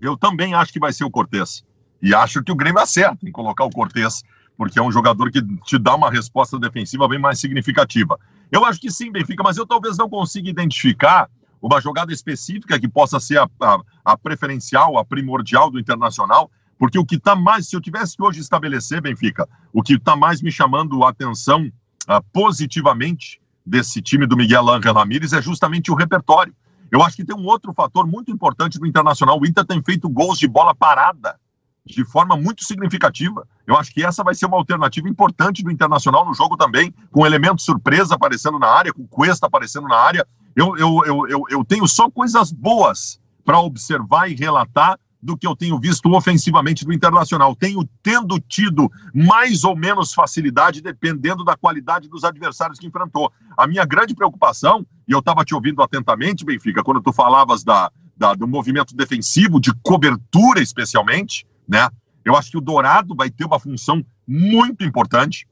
[0.00, 1.64] Eu também acho que vai ser o Cortez.
[2.00, 4.22] E acho que o Grêmio acerta em colocar o Cortez,
[4.56, 8.18] porque é um jogador que te dá uma resposta defensiva bem mais significativa.
[8.52, 11.28] Eu acho que sim, Benfica, mas eu talvez não consiga identificar
[11.60, 16.98] uma jogada específica que possa ser a, a, a preferencial, a primordial do Internacional, porque
[16.98, 20.42] o que está mais, se eu tivesse que hoje estabelecer, Benfica, o que está mais
[20.42, 21.70] me chamando a atenção
[22.08, 26.54] uh, positivamente desse time do Miguel Ángel Ramírez é justamente o repertório.
[26.90, 29.40] Eu acho que tem um outro fator muito importante do Internacional.
[29.40, 31.38] O Inter tem feito gols de bola parada
[31.84, 33.46] de forma muito significativa.
[33.66, 37.26] Eu acho que essa vai ser uma alternativa importante do Internacional no jogo também, com
[37.26, 40.26] elemento surpresa aparecendo na área, com Cuesta aparecendo na área.
[40.56, 45.46] Eu, eu, eu, eu, eu tenho só coisas boas para observar e relatar do que
[45.46, 47.56] eu tenho visto ofensivamente do Internacional.
[47.56, 53.32] Tenho tendo tido mais ou menos facilidade dependendo da qualidade dos adversários que enfrentou.
[53.56, 57.90] A minha grande preocupação, e eu estava te ouvindo atentamente, Benfica, quando tu falavas da,
[58.14, 61.88] da, do movimento defensivo, de cobertura especialmente, né?
[62.22, 65.48] Eu acho que o Dourado vai ter uma função muito importante.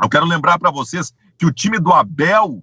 [0.00, 2.62] Eu quero lembrar para vocês que o time do Abel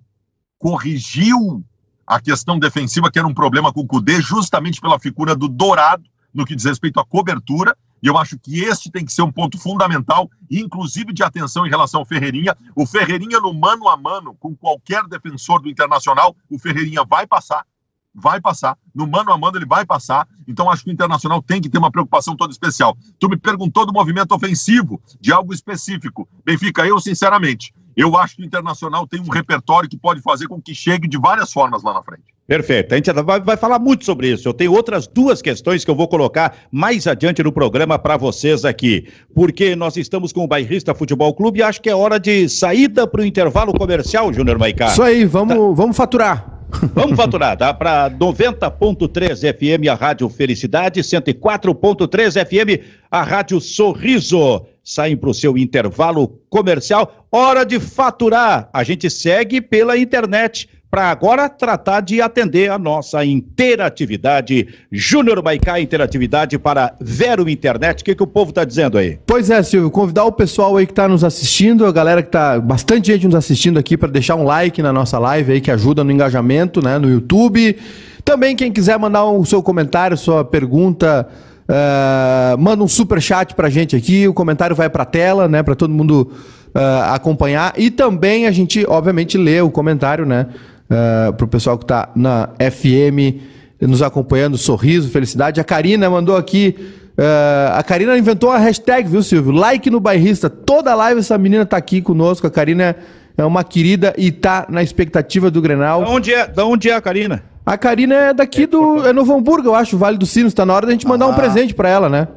[0.58, 1.64] corrigiu
[2.08, 6.04] a questão defensiva, que era um problema com o Cudê, justamente pela figura do Dourado,
[6.34, 9.32] no que diz respeito à cobertura, e eu acho que este tem que ser um
[9.32, 12.54] ponto fundamental, inclusive de atenção em relação ao Ferreirinha.
[12.76, 17.66] O Ferreirinha no mano a mano com qualquer defensor do Internacional, o Ferreirinha vai passar,
[18.14, 18.78] vai passar.
[18.94, 20.28] No mano a mano ele vai passar.
[20.46, 22.98] Então acho que o Internacional tem que ter uma preocupação toda especial.
[23.18, 26.28] Tu me perguntou do movimento ofensivo, de algo específico.
[26.44, 30.62] Benfica, eu sinceramente, eu acho que o Internacional tem um repertório que pode fazer com
[30.62, 32.24] que chegue de várias formas lá na frente.
[32.46, 32.94] Perfeito.
[32.94, 34.48] A gente vai, vai, falar muito sobre isso.
[34.48, 38.66] Eu tenho outras duas questões que eu vou colocar mais adiante no programa para vocês
[38.66, 39.08] aqui.
[39.34, 43.08] Porque nós estamos com o Bairrista Futebol Clube e acho que é hora de saída
[43.08, 44.88] para o intervalo comercial, Júnior Maicá.
[44.88, 45.74] Isso aí, vamos, tá.
[45.74, 46.53] vamos faturar.
[46.94, 54.66] Vamos faturar, dá para 90.3 FM a Rádio Felicidade, 104.3 FM a Rádio Sorriso.
[54.84, 57.28] Saem para o seu intervalo comercial.
[57.32, 58.70] Hora de faturar.
[58.74, 64.68] A gente segue pela internet para agora tratar de atender a nossa interatividade.
[64.92, 68.04] Júnior Maicá, interatividade para Vero Internet.
[68.04, 69.18] O que, que o povo está dizendo aí?
[69.26, 72.60] Pois é, Silvio, convidar o pessoal aí que está nos assistindo, a galera que está,
[72.60, 76.04] bastante gente nos assistindo aqui, para deixar um like na nossa live aí, que ajuda
[76.04, 77.76] no engajamento, né, no YouTube.
[78.24, 81.28] Também quem quiser mandar o seu comentário, sua pergunta,
[81.68, 85.74] uh, manda um super chat pra gente aqui, o comentário vai pra tela, né, para
[85.74, 86.32] todo mundo
[86.76, 87.74] uh, acompanhar.
[87.78, 90.46] E também a gente, obviamente, lê o comentário, né,
[90.90, 93.52] uh, pro pessoal que está na FM
[93.88, 95.60] nos acompanhando, sorriso, felicidade.
[95.60, 96.76] A Karina mandou aqui.
[97.18, 99.52] Uh, a Karina inventou uma hashtag, viu, Silvio?
[99.52, 100.50] Like no bairrista.
[100.50, 102.48] Toda live essa menina tá aqui conosco.
[102.48, 102.96] A Karina
[103.38, 106.04] é uma querida e tá na expectativa do Grenal.
[106.04, 107.44] Da onde é, da onde é a Karina?
[107.66, 109.06] A Karina é daqui é, do.
[109.06, 110.54] É Novo Hamburgo, eu acho, Vale dos Sinos.
[110.54, 111.30] Tá na hora da gente mandar ah.
[111.30, 112.28] um presente para ela, né?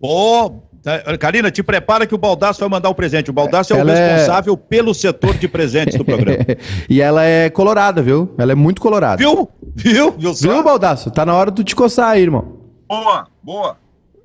[0.00, 0.50] Ô, oh,
[1.18, 3.30] Karina, te prepara que o Baldaço vai mandar o um presente.
[3.30, 4.56] O Baldaço é o é- responsável é...
[4.56, 6.44] pelo setor de presentes do programa.
[6.88, 8.34] e ela é colorada, viu?
[8.38, 9.16] Ela é muito colorada.
[9.16, 9.48] Viu?
[9.74, 10.12] Viu?
[10.16, 11.10] Viu, viu Baldaço?
[11.10, 12.56] Tá na hora de te coçar aí, irmão.
[12.88, 13.76] Boa, boa.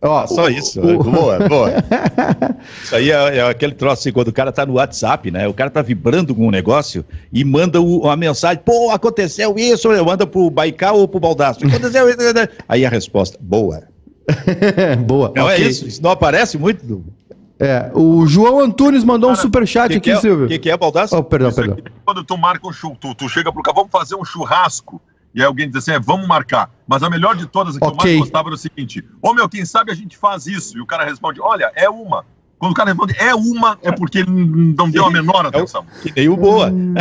[0.04, 0.82] Ó, só isso.
[0.82, 0.98] O...
[1.04, 1.70] Boa, boa.
[2.84, 5.48] isso aí é, é, aquele troço assim, quando o cara tá no WhatsApp, né?
[5.48, 9.88] O cara tá vibrando com um negócio e manda o, uma mensagem, pô, aconteceu isso,
[10.04, 11.66] manda pro Baikal ou pro Baldaço.
[11.66, 12.18] Aconteceu isso.
[12.68, 13.91] Aí a resposta, boa.
[15.06, 15.32] Boa.
[15.36, 15.66] Não é okay.
[15.66, 15.88] é isso?
[15.88, 17.04] Isso não aparece muito?
[17.60, 20.46] É, o João Antunes mandou Cara, um superchat aqui, é, Silvio.
[20.46, 21.16] O que, que, é, Baldasso?
[21.16, 21.78] Oh, perdão, perdão.
[21.78, 25.00] Aqui, quando tu marca um churrasco, tu, tu, chega pro cara, vamos fazer um churrasco.
[25.34, 26.72] E aí alguém diz assim, é, vamos marcar.
[26.88, 28.14] Mas a melhor de todas, a que okay.
[28.14, 30.76] eu mais gostava era o seguinte, ô oh, meu, quem sabe a gente faz isso?
[30.78, 32.26] E o cara responde, olha, é uma.
[32.58, 35.86] Quando o cara responde é uma, é porque ele não deu a menor atenção.
[35.88, 36.70] É o, que nem o boa.
[36.70, 36.94] Hum,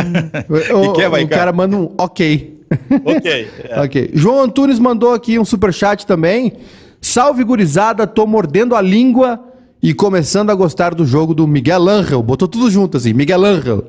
[0.89, 2.61] o, que é, vai, o cara manda um ok.
[3.05, 3.51] Ok.
[3.67, 3.81] É.
[3.81, 4.11] ok.
[4.13, 6.53] João Antunes mandou aqui um superchat também.
[7.01, 9.43] Salve gurizada, tô mordendo a língua
[9.81, 12.21] e começando a gostar do jogo do Miguel Angel.
[12.21, 13.83] Botou tudo junto assim, Miguel Angel.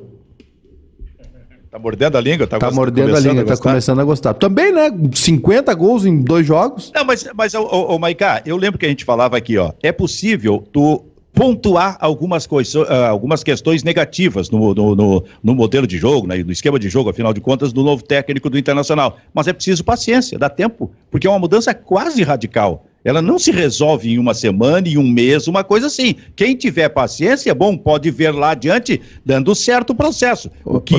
[1.69, 2.47] Tá mordendo a língua?
[2.47, 4.33] Tá, tá mordendo a língua, a tá começando a gostar.
[4.33, 4.91] Também, né?
[5.13, 6.91] 50 gols em dois jogos.
[6.93, 9.71] Não, mas, mas ô, ô, ô Maiká, eu lembro que a gente falava aqui, ó.
[9.81, 15.87] É possível tu pontuar algumas, coisas, uh, algumas questões negativas no, no, no, no, modelo
[15.87, 19.17] de jogo, né, no esquema de jogo, afinal de contas, do novo técnico do Internacional.
[19.33, 22.85] Mas é preciso paciência, dá tempo, porque é uma mudança quase radical.
[23.03, 26.15] Ela não se resolve em uma semana, em um mês, uma coisa assim.
[26.35, 30.49] Quem tiver paciência, bom, pode ver lá adiante dando certo o processo.
[30.63, 30.95] O que,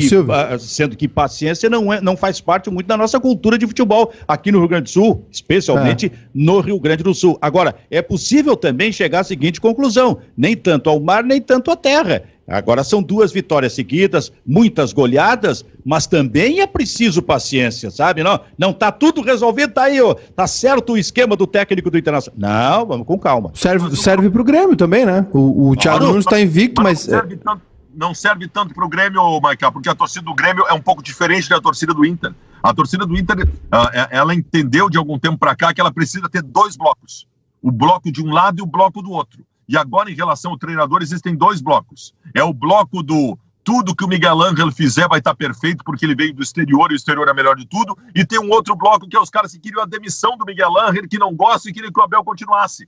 [0.59, 4.53] sendo que paciência não, é, não faz parte muito da nossa cultura de futebol aqui
[4.53, 6.11] no Rio Grande do Sul, especialmente é.
[6.35, 7.38] no Rio Grande do Sul.
[7.40, 11.77] Agora, é possível também chegar à seguinte conclusão: nem tanto ao mar, nem tanto à
[11.77, 12.23] terra.
[12.46, 18.22] Agora são duas vitórias seguidas, muitas goleadas, mas também é preciso paciência, sabe?
[18.22, 21.98] Não, não tá tudo resolvido, tá aí, ó, tá certo o esquema do técnico do
[21.98, 22.35] Internacional.
[22.38, 23.50] Não, vamos com calma.
[23.54, 25.26] Serve, serve pro Grêmio também, né?
[25.33, 27.07] O, o Thiago Nunes tá invicto, mas...
[27.07, 27.62] Não serve tanto,
[27.96, 31.48] não serve tanto pro Grêmio, Michael, porque a torcida do Grêmio é um pouco diferente
[31.48, 32.35] da torcida do Inter.
[32.62, 33.48] A torcida do Inter,
[33.92, 37.26] é, ela entendeu de algum tempo para cá que ela precisa ter dois blocos.
[37.62, 39.44] O bloco de um lado e o bloco do outro.
[39.68, 42.14] E agora, em relação ao treinador, existem dois blocos.
[42.35, 46.14] É o bloco do tudo que o Miguel Ângelo fizer vai estar perfeito porque ele
[46.14, 47.96] veio do exterior e o exterior é melhor de tudo.
[48.14, 50.79] E tem um outro bloco que é os caras que queriam a demissão do Miguel
[50.79, 52.87] Ângelo, que não gostam e queriam que o Abel continuasse.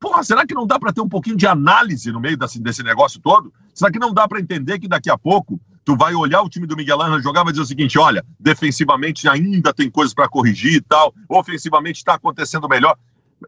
[0.00, 2.82] Porra, será que não dá para ter um pouquinho de análise no meio desse, desse
[2.82, 3.52] negócio todo?
[3.72, 6.66] Será que não dá para entender que daqui a pouco tu vai olhar o time
[6.66, 10.28] do Miguel Ângelo jogar e vai dizer o seguinte: olha, defensivamente ainda tem coisas para
[10.28, 12.96] corrigir e tal, ofensivamente está acontecendo melhor.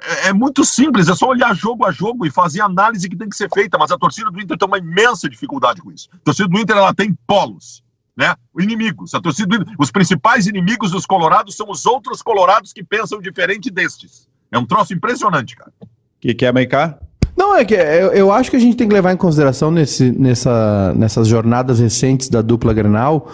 [0.03, 3.16] É, é, muito simples, é só olhar jogo a jogo e fazer a análise que
[3.16, 6.09] tem que ser feita, mas a torcida do Inter tem uma imensa dificuldade com isso.
[6.12, 7.83] A torcida do Inter ela tem polos,
[8.16, 8.35] né?
[8.59, 9.14] Inimigos.
[9.14, 13.70] A torcida Inter, os principais inimigos dos colorados são os outros colorados que pensam diferente
[13.70, 14.29] destes.
[14.53, 15.72] É um troço impressionante, cara.
[15.81, 15.87] O
[16.20, 16.98] que quer Maiká?
[17.37, 20.11] Não, é que eu, eu, acho que a gente tem que levar em consideração nesse,
[20.11, 23.31] nessa, nessas jornadas recentes da dupla Grenal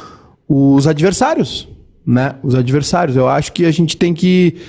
[0.47, 1.67] os adversários
[2.07, 2.37] né?
[2.43, 3.17] Os adversários.
[3.17, 4.61] Eu acho que a gente tem que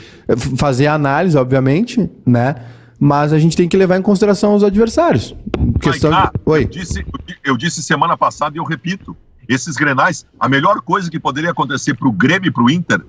[0.57, 2.55] fazer a análise, obviamente, né?
[2.99, 5.35] Mas a gente tem que levar em consideração os adversários.
[5.81, 6.29] Questão de...
[6.45, 6.63] Oi.
[6.63, 7.05] Eu disse,
[7.43, 9.15] eu disse semana passada e eu repito:
[9.47, 13.01] esses grenais, a melhor coisa que poderia acontecer para o Grêmio e para o Inter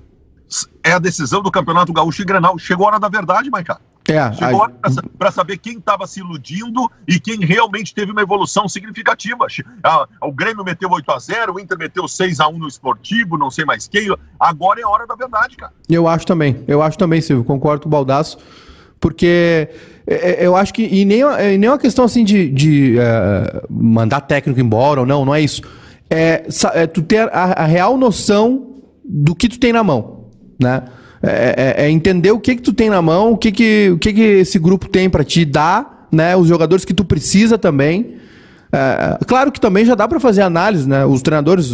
[0.83, 2.57] é a decisão do Campeonato Gaúcho e Grenal.
[2.57, 3.79] Chegou a hora da verdade, Maicá.
[4.09, 4.71] É, Chegou a...
[5.17, 9.45] para saber quem estava se iludindo e quem realmente teve uma evolução significativa.
[10.21, 13.51] O Grêmio meteu 8 a 0 o Inter meteu 6 a 1 no esportivo, não
[13.51, 14.07] sei mais quem.
[14.39, 15.73] Agora é a hora da verdade, cara.
[15.89, 18.37] Eu acho também, eu acho também, Silvio, concordo com o Baldaço,
[18.99, 19.69] porque
[20.07, 20.83] é, é, eu acho que.
[20.83, 25.25] E nem, e nem uma questão assim de, de uh, mandar técnico embora ou não,
[25.25, 25.61] não é isso.
[26.09, 30.83] É, é tu ter a, a real noção do que tu tem na mão, né?
[31.21, 33.97] É, é, é entender o que que tu tem na mão, o que que, o
[33.97, 36.35] que, que esse grupo tem para te dar, né?
[36.35, 38.17] Os jogadores que tu precisa também.
[38.71, 41.05] É, claro que também já dá para fazer análise, né?
[41.05, 41.71] Os treinadores,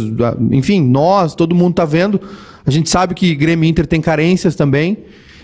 [0.50, 2.20] enfim, nós, todo mundo tá vendo.
[2.66, 4.98] A gente sabe que Grêmio Inter tem carências também.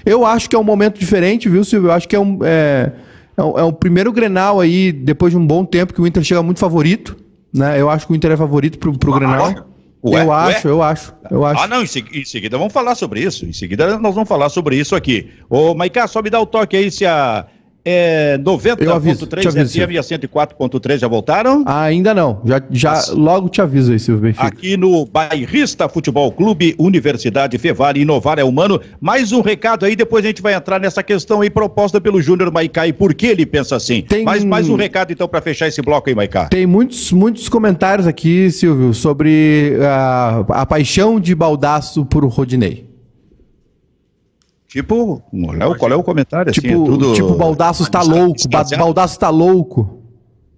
[0.04, 1.88] Eu acho que é um momento diferente, viu, Silvio?
[1.88, 2.92] Eu acho que é um, é,
[3.36, 6.22] é um, é um primeiro Grenal aí, depois de um bom tempo, que o Inter
[6.22, 7.16] chega muito favorito.
[7.52, 7.80] Né?
[7.80, 9.69] Eu acho que o Inter é favorito pro, pro Grenal.
[10.02, 10.72] Ué, eu acho, ué?
[10.72, 11.62] eu acho, eu acho.
[11.62, 13.44] Ah, não, em, em, seguida vamos falar sobre isso.
[13.44, 15.30] Em seguida nós vamos falar sobre isso aqui.
[15.48, 17.46] Ô, Maiká, só me dá o toque aí se a
[17.84, 21.64] é 90.3 FM e a 104.3 já voltaram?
[21.66, 22.40] Ainda não.
[22.44, 24.46] Já, já logo te aviso aí, Silvio Benfica.
[24.46, 28.80] Aqui no Bairrista Futebol Clube, Universidade Fevale, inovar é humano.
[29.00, 32.52] Mais um recado aí, depois a gente vai entrar nessa questão aí proposta pelo Júnior
[32.52, 34.02] Maicá e por que ele pensa assim.
[34.02, 34.24] Tem...
[34.24, 36.46] Mais, mais um recado então para fechar esse bloco aí, Maicá.
[36.46, 42.89] Tem muitos, muitos comentários aqui, Silvio, sobre a, a paixão de Baldaço por Rodinei.
[44.70, 46.48] Tipo, qual é, qual é o comentário?
[46.48, 47.12] Assim, tipo, é tudo...
[47.12, 48.38] tipo Baldaço está louco,
[48.78, 50.00] Baldaço está louco.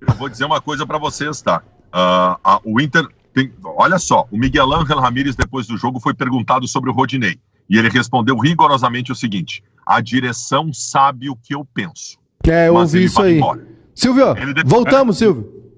[0.07, 1.63] Eu vou dizer uma coisa para vocês, tá?
[1.89, 6.13] Uh, a, o Inter tem, olha só, o Miguel Ángel Ramírez depois do jogo foi
[6.13, 7.39] perguntado sobre o Rodinei
[7.71, 12.19] e ele respondeu rigorosamente o seguinte: a direção sabe o que eu penso.
[12.47, 13.39] É, eu ouvi isso aí.
[13.39, 13.67] Embora.
[13.95, 14.27] Silvio,
[14.67, 15.72] voltamos, Silvio.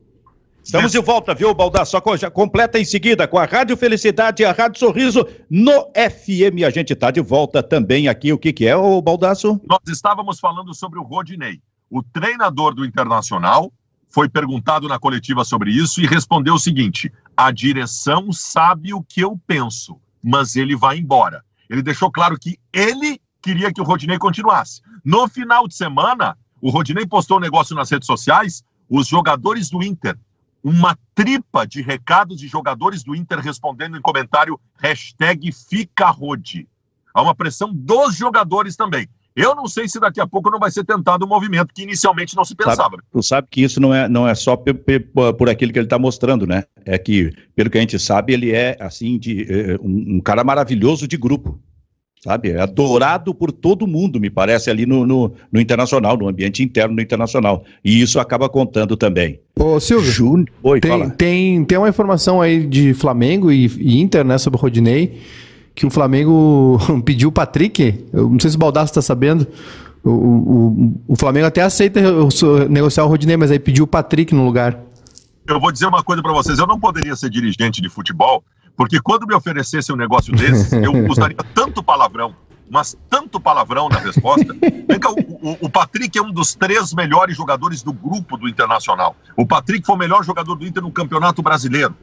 [0.64, 1.84] Estamos de volta, viu, Baldar?
[1.84, 6.64] Só já completa em seguida com a Rádio Felicidade e a Rádio Sorriso no FM.
[6.66, 8.32] A gente está de volta também aqui.
[8.32, 9.60] O que, que é, o Baldaço?
[9.68, 11.60] Nós estávamos falando sobre o Rodinei.
[11.90, 13.70] O treinador do Internacional
[14.08, 19.20] foi perguntado na coletiva sobre isso e respondeu o seguinte: a direção sabe o que
[19.20, 21.44] eu penso, mas ele vai embora.
[21.68, 24.80] Ele deixou claro que ele queria que o Rodinei continuasse.
[25.04, 28.64] No final de semana, o Rodinei postou um negócio nas redes sociais.
[28.88, 30.16] Os jogadores do Inter
[30.64, 36.66] uma tripa de recados de jogadores do Inter respondendo em comentário hashtag FicaRode.
[37.12, 39.06] Há uma pressão dos jogadores também.
[39.36, 42.36] Eu não sei se daqui a pouco não vai ser tentado um movimento que inicialmente
[42.36, 42.76] não se pensava.
[42.76, 45.98] Sabe, tu sabe que isso não é, não é só por aquilo que ele está
[45.98, 46.64] mostrando, né?
[46.84, 50.44] É que, pelo que a gente sabe, ele é, assim, de, eh, um, um cara
[50.44, 51.60] maravilhoso de grupo
[52.24, 52.52] sabe?
[52.52, 56.96] É adorado por todo mundo, me parece, ali no, no, no, Internacional, no ambiente interno
[56.96, 57.64] do Internacional.
[57.84, 59.38] E isso acaba contando também.
[59.54, 61.10] Ô, Silvio, Júnior, Oi, tem, fala.
[61.10, 65.20] Tem, tem uma informação aí de Flamengo e, e Inter, né, sobre o Rodinei,
[65.74, 69.46] que o Flamengo pediu o Patrick, eu não sei se o Baldasso está sabendo,
[70.02, 72.00] o, o, o Flamengo até aceita
[72.70, 74.80] negociar o Rodinei, mas aí pediu o Patrick no lugar.
[75.46, 78.42] Eu vou dizer uma coisa para vocês, eu não poderia ser dirigente de futebol
[78.76, 82.34] porque quando me oferecesse um negócio desse, eu usaria tanto palavrão,
[82.70, 84.54] mas tanto palavrão na resposta.
[84.88, 88.48] Vem cá, o, o, o, Patrick é um dos três melhores jogadores do grupo do
[88.48, 89.16] Internacional.
[89.36, 91.94] O Patrick foi o melhor jogador do Inter no Campeonato Brasileiro.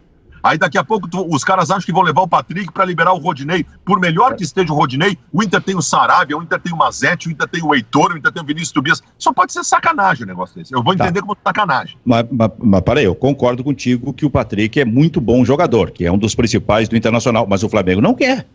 [0.43, 3.13] Aí daqui a pouco tu, os caras acham que vão levar o Patrick para liberar
[3.13, 3.65] o Rodinei.
[3.85, 6.77] Por melhor que esteja o Rodinei, o Inter tem o Sarabia, o Inter tem o
[6.77, 9.03] Mazete, o Inter tem o Heitor, o Inter tem o Vinícius Tobias.
[9.17, 10.73] Só pode ser sacanagem o negócio desse.
[10.73, 11.05] Eu vou tá.
[11.05, 11.25] entender tá.
[11.27, 11.97] como sacanagem.
[12.05, 16.05] Mas, mas, mas peraí, eu concordo contigo que o Patrick é muito bom jogador, que
[16.05, 18.47] é um dos principais do Internacional, mas o Flamengo não quer.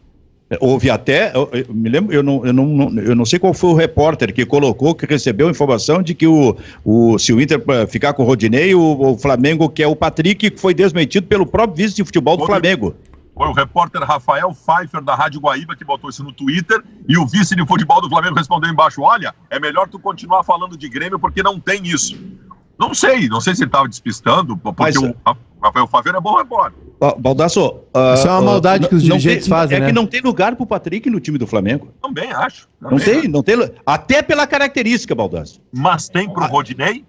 [0.61, 3.71] Houve até, eu, eu, me lembro, eu não, eu, não, eu não sei qual foi
[3.71, 7.61] o repórter que colocou, que recebeu a informação de que o, o, se o Inter
[7.67, 11.45] eh, ficar com o Rodinei, o, o Flamengo quer o Patrick, que foi desmentido pelo
[11.45, 12.95] próprio vice de futebol do Flamengo.
[13.35, 17.27] Foi o repórter Rafael Pfeiffer, da Rádio Guaíba, que botou isso no Twitter, e o
[17.27, 21.19] vice de futebol do Flamengo respondeu embaixo: olha, é melhor tu continuar falando de Grêmio
[21.19, 22.17] porque não tem isso.
[22.79, 25.13] Não sei, não sei se ele estava despistando, porque Mas, o
[25.61, 26.86] Rafael Pfeiffer é bom repórter.
[27.19, 27.67] Baldasso.
[27.95, 29.87] Uh, Isso é uma maldade uh, que os dirigentes tem, fazem, é né?
[29.87, 31.93] que não tem lugar pro Patrick no time do Flamengo.
[32.03, 32.69] Também acho.
[32.81, 33.29] Também não tem, acho.
[33.29, 33.57] não tem.
[33.85, 35.61] Até pela característica, Baldasso.
[35.73, 36.47] Mas tem pro ah.
[36.47, 37.05] Rodinei?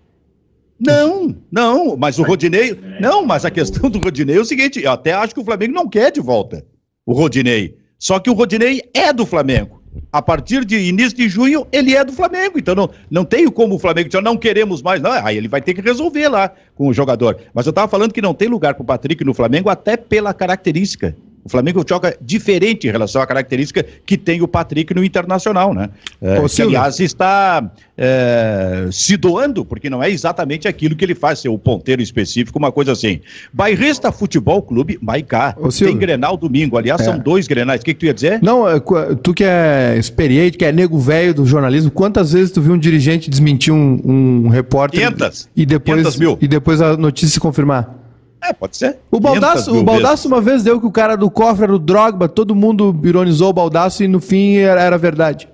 [0.80, 2.80] Não, não, mas o Rodinei.
[3.00, 5.74] Não, mas a questão do Rodinei é o seguinte: eu até acho que o Flamengo
[5.74, 6.64] não quer de volta
[7.06, 7.78] o Rodinei.
[7.98, 12.04] Só que o Rodinei é do Flamengo a partir de início de junho, ele é
[12.04, 12.58] do Flamengo.
[12.58, 15.02] Então não, não tenho como o Flamengo dizer, não queremos mais.
[15.02, 17.38] Não, aí ele vai ter que resolver lá com o jogador.
[17.54, 20.34] Mas eu estava falando que não tem lugar para o Patrick no Flamengo, até pela
[20.34, 21.16] característica.
[21.48, 25.90] O Flamengo joga diferente em relação à característica que tem o Patrick no Internacional, né?
[26.22, 31.40] É, que, aliás, está é, se doando, porque não é exatamente aquilo que ele faz,
[31.40, 33.22] ser o ponteiro específico, uma coisa assim.
[33.54, 35.56] Bairrista Futebol Clube, Maicá.
[35.80, 36.78] Tem Grenal domingo.
[36.78, 37.06] Aliás, é.
[37.06, 37.80] são dois Grenais.
[37.80, 38.42] O que, que tu ia dizer?
[38.44, 38.78] Não, é,
[39.24, 42.78] tu que é experiente, que é nego velho do jornalismo, quantas vezes tu viu um
[42.78, 46.38] dirigente desmentir um, um repórter 500, e depois 500 mil.
[46.42, 48.07] e depois a notícia se confirmar?
[48.42, 49.00] É, pode ser.
[49.12, 52.30] O Baldaço, o Baldaço uma vez deu que o cara do cofre era o Drogba,
[52.30, 55.50] todo mundo ironizou o Baldaço e no fim era, era verdade.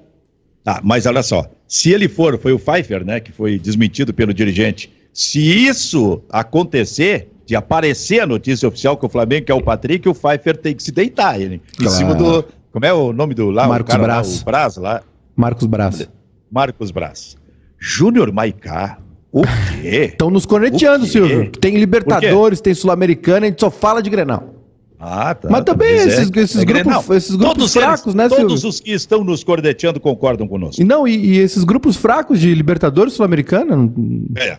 [0.66, 4.34] Ah, mas olha só, se ele for, foi o Pfeiffer, né, que foi desmentido pelo
[4.34, 4.92] dirigente.
[5.14, 10.14] Se isso acontecer, de aparecer a notícia oficial que o Flamengo quer o Patrick, o
[10.14, 12.46] Pfeiffer tem que se deitar ele, em cima do.
[12.72, 13.68] Como é o nome do lá?
[13.68, 14.28] Marcos o cara Braz.
[14.28, 15.04] Lá, o Braz lá.
[15.36, 16.10] Marcos Braz.
[16.52, 17.38] Marcos Braz.
[17.78, 18.98] Júnior Maicá.
[19.42, 19.42] O
[19.82, 20.10] quê?
[20.12, 21.06] Estão nos corneteando?
[21.08, 21.50] Silvio.
[21.52, 24.54] Tem Libertadores, tem Sul-Americana, a gente só fala de Grenal.
[25.00, 25.50] Ah, tá.
[25.50, 27.04] Mas também Pois esses- esses grupos- Grenal.
[27.12, 28.70] esses grupos Todos fracos, eles, né, Todos Silvio?
[28.70, 30.82] os que estão nos corneteando concordam conosco.
[30.82, 33.92] E não, e, e esses grupos fracos de Libertadores Sul-Americana?
[34.38, 34.58] É.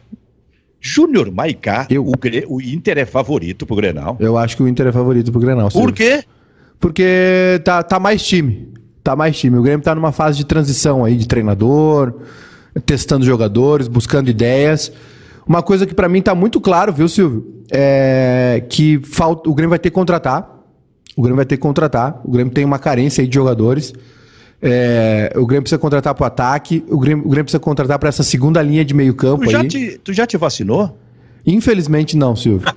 [0.80, 4.16] Júnior Maicá, Eu- o, Gre- o Inter é favorito pro Grenal.
[4.20, 5.70] Eu acho que o Inter é favorito pro Grenal.
[5.70, 5.88] Silvio.
[5.88, 6.24] Por quê?
[6.78, 8.68] Porque tá, tá mais time.
[9.02, 9.56] Tá mais time.
[9.56, 12.12] O Grêmio tá numa fase de transição aí de treinador,
[12.86, 14.92] testando jogadores, buscando ideias.
[15.46, 17.62] Uma coisa que pra mim tá muito claro, viu, Silvio?
[17.70, 20.50] É que falta, o Grêmio vai ter que contratar.
[21.16, 22.20] O Grêmio vai ter que contratar.
[22.24, 23.92] O Grêmio tem uma carência aí de jogadores.
[24.60, 26.84] É, o Grêmio precisa contratar pro ataque.
[26.88, 29.60] O Grêmio, o Grêmio precisa contratar pra essa segunda linha de meio campo Tu já,
[29.60, 29.68] aí.
[29.68, 30.98] te, tu já te vacinou?
[31.46, 32.66] Infelizmente não, Silvio.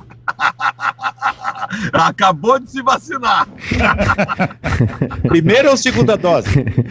[1.94, 3.48] Acabou de se vacinar.
[5.28, 6.50] Primeira ou segunda dose?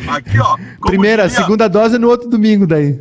[0.09, 0.57] Aqui, ó.
[0.57, 3.01] como Primeira, diria- segunda dose no outro domingo daí.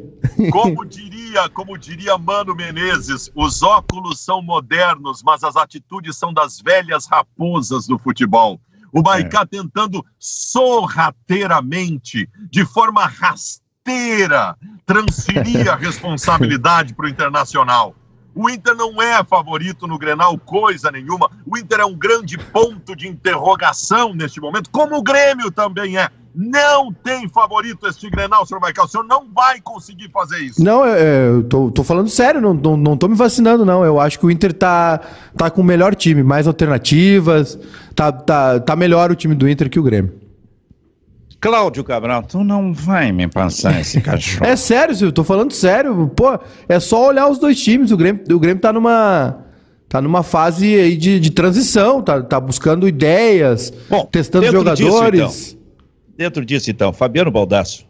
[0.52, 6.60] Como diria, como diria Mano Menezes, os óculos são modernos, mas as atitudes são das
[6.60, 8.60] velhas raposas do futebol.
[8.92, 14.56] O Maicá tentando sorrateiramente, de forma rasteira,
[14.86, 17.94] transferir a responsabilidade para o Internacional.
[18.36, 21.32] O Inter não é favorito no Grenal, coisa nenhuma.
[21.48, 26.10] O Inter é um grande ponto de interrogação neste momento, como o Grêmio também é.
[26.38, 28.84] Não tem favorito este Grenal, senhor Maicá.
[28.84, 30.62] O senhor não vai conseguir fazer isso.
[30.62, 33.86] Não, é, é, eu tô, tô falando sério, não, não, não tô me vacinando, não.
[33.86, 35.00] Eu acho que o Inter tá,
[35.38, 37.58] tá com o melhor time, mais alternativas.
[37.96, 40.25] Tá, tá, tá melhor o time do Inter que o Grêmio.
[41.40, 44.46] Cláudio Cabral, tu não vai me passar esse cachorro.
[44.46, 46.08] É sério, Silvio, tô falando sério.
[46.16, 47.92] Pô, é só olhar os dois times.
[47.92, 49.42] O Grêmio, o Grêmio tá numa.
[49.88, 54.92] Tá numa fase aí de, de transição, tá, tá buscando ideias, Bom, testando dentro disso,
[54.92, 55.58] jogadores.
[56.18, 57.86] Dentro disso, então, Fabiano Baldasso,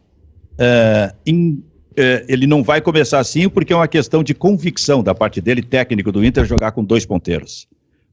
[1.25, 1.63] em-
[1.97, 5.61] é, ele não vai começar assim porque é uma questão de convicção da parte dele,
[5.63, 7.65] técnico do Inter, jogar com dois ponteiros.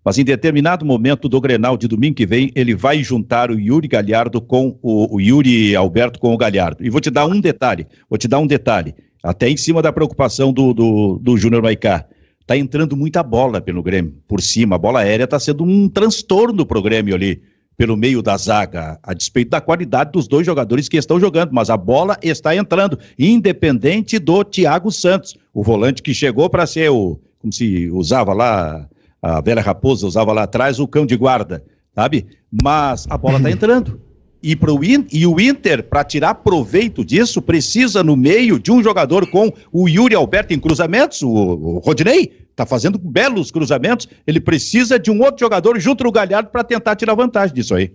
[0.05, 3.87] Mas em determinado momento do Grenal de domingo que vem, ele vai juntar o Yuri
[3.87, 6.85] Galhardo com o, o Yuri Alberto com o Galhardo.
[6.85, 9.93] E vou te dar um detalhe, vou te dar um detalhe, até em cima da
[9.93, 12.05] preocupação do, do, do Júnior Maicá.
[12.45, 14.75] Tá entrando muita bola pelo Grêmio, por cima.
[14.75, 17.41] A bola aérea tá sendo um transtorno pro Grêmio ali,
[17.77, 21.51] pelo meio da zaga, a despeito da qualidade dos dois jogadores que estão jogando.
[21.53, 26.91] Mas a bola está entrando, independente do Thiago Santos, o volante que chegou para ser
[26.91, 28.89] o, como se usava lá,
[29.23, 31.65] a velha raposa usava lá atrás, o cão de guarda,
[31.95, 32.27] sabe?
[32.63, 34.01] Mas a bola tá entrando.
[34.43, 38.83] E, pro In- e o Inter, para tirar proveito disso, precisa no meio de um
[38.83, 44.09] jogador com o Yuri Alberto em cruzamentos, o, o Rodinei, está fazendo belos cruzamentos.
[44.27, 47.93] Ele precisa de um outro jogador junto no Galhardo para tentar tirar vantagem disso aí.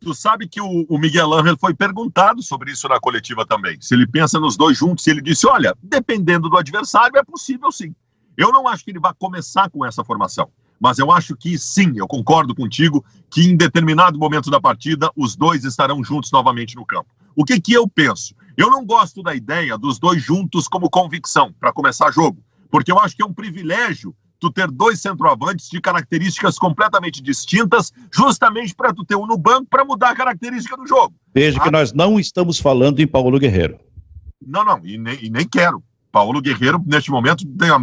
[0.00, 3.76] Tu sabe que o, o Miguel Ángel foi perguntado sobre isso na coletiva também.
[3.82, 7.94] Se ele pensa nos dois juntos, ele disse: olha, dependendo do adversário, é possível sim.
[8.38, 10.48] Eu não acho que ele vai começar com essa formação.
[10.80, 15.36] Mas eu acho que sim, eu concordo contigo que em determinado momento da partida os
[15.36, 17.10] dois estarão juntos novamente no campo.
[17.36, 18.34] O que que eu penso?
[18.56, 22.98] Eu não gosto da ideia dos dois juntos como convicção para começar jogo, porque eu
[22.98, 28.92] acho que é um privilégio tu ter dois centroavantes de características completamente distintas, justamente para
[28.92, 31.14] tu ter um no banco para mudar a característica do jogo.
[31.34, 31.72] Veja que Ah.
[31.72, 33.78] nós não estamos falando em Paulo Guerreiro.
[34.44, 35.82] Não, não, e nem, e nem quero.
[36.10, 37.78] Paulo Guerreiro, neste momento, tem, a,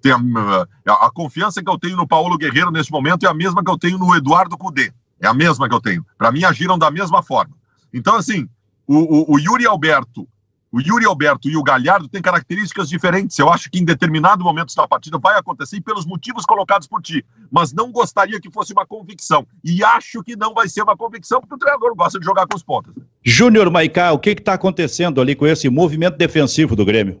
[0.00, 3.62] tem a, a, confiança que eu tenho no Paulo Guerreiro neste momento é a mesma
[3.62, 4.92] que eu tenho no Eduardo Cudê.
[5.20, 6.04] É a mesma que eu tenho.
[6.16, 7.54] Para mim, agiram da mesma forma.
[7.92, 8.48] Então, assim,
[8.86, 10.26] o, o, o Yuri Alberto,
[10.72, 13.38] o Yuri Alberto e o Galhardo têm características diferentes.
[13.38, 17.24] Eu acho que em determinado momento da partida vai acontecer pelos motivos colocados por ti.
[17.50, 19.46] Mas não gostaria que fosse uma convicção.
[19.62, 22.56] E acho que não vai ser uma convicção, porque o treinador gosta de jogar com
[22.56, 22.94] os pontas.
[23.22, 27.20] Júnior Maicá, o que está acontecendo ali com esse movimento defensivo do Grêmio?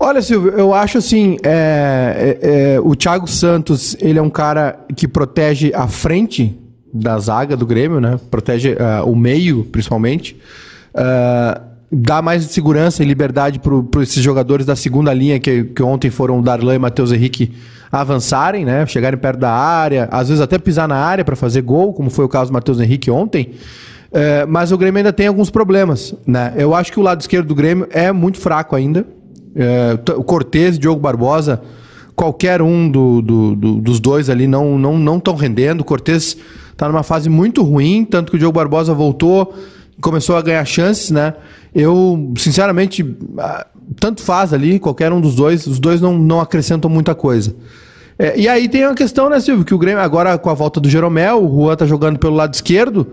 [0.00, 4.78] Olha, Silvio, eu acho assim, é, é, é, o Thiago Santos, ele é um cara
[4.94, 6.56] que protege a frente
[6.94, 8.18] da zaga do Grêmio, né?
[8.30, 10.36] Protege ah, o meio, principalmente.
[10.94, 16.10] Ah, dá mais segurança e liberdade para esses jogadores da segunda linha, que, que ontem
[16.10, 17.52] foram o Darlan e Matheus Henrique
[17.90, 18.86] avançarem, né?
[18.86, 22.24] Chegarem perto da área, às vezes até pisar na área para fazer gol, como foi
[22.24, 23.54] o caso do Matheus Henrique ontem.
[24.48, 26.54] Mas o Grêmio ainda tem alguns problemas, né?
[26.56, 29.04] Eu acho que o lado esquerdo do Grêmio é muito fraco ainda.
[29.56, 31.60] É, o Cortez Diogo Barbosa,
[32.14, 35.80] qualquer um do- do- do- dos dois ali não não não estão rendendo.
[35.80, 36.36] O Cortez
[36.72, 39.54] está numa fase muito ruim, tanto que o Diogo Barbosa voltou,
[40.00, 41.34] começou a ganhar chances, né?
[41.74, 43.04] Eu, sinceramente,
[44.00, 47.54] tanto faz ali, qualquer um dos dois, os dois não, não acrescentam muita coisa.
[48.18, 50.80] É, e aí tem uma questão, né, Silvio, que o Grêmio, agora com a volta
[50.80, 53.06] do Jeromel, o Juan tá jogando pelo lado esquerdo,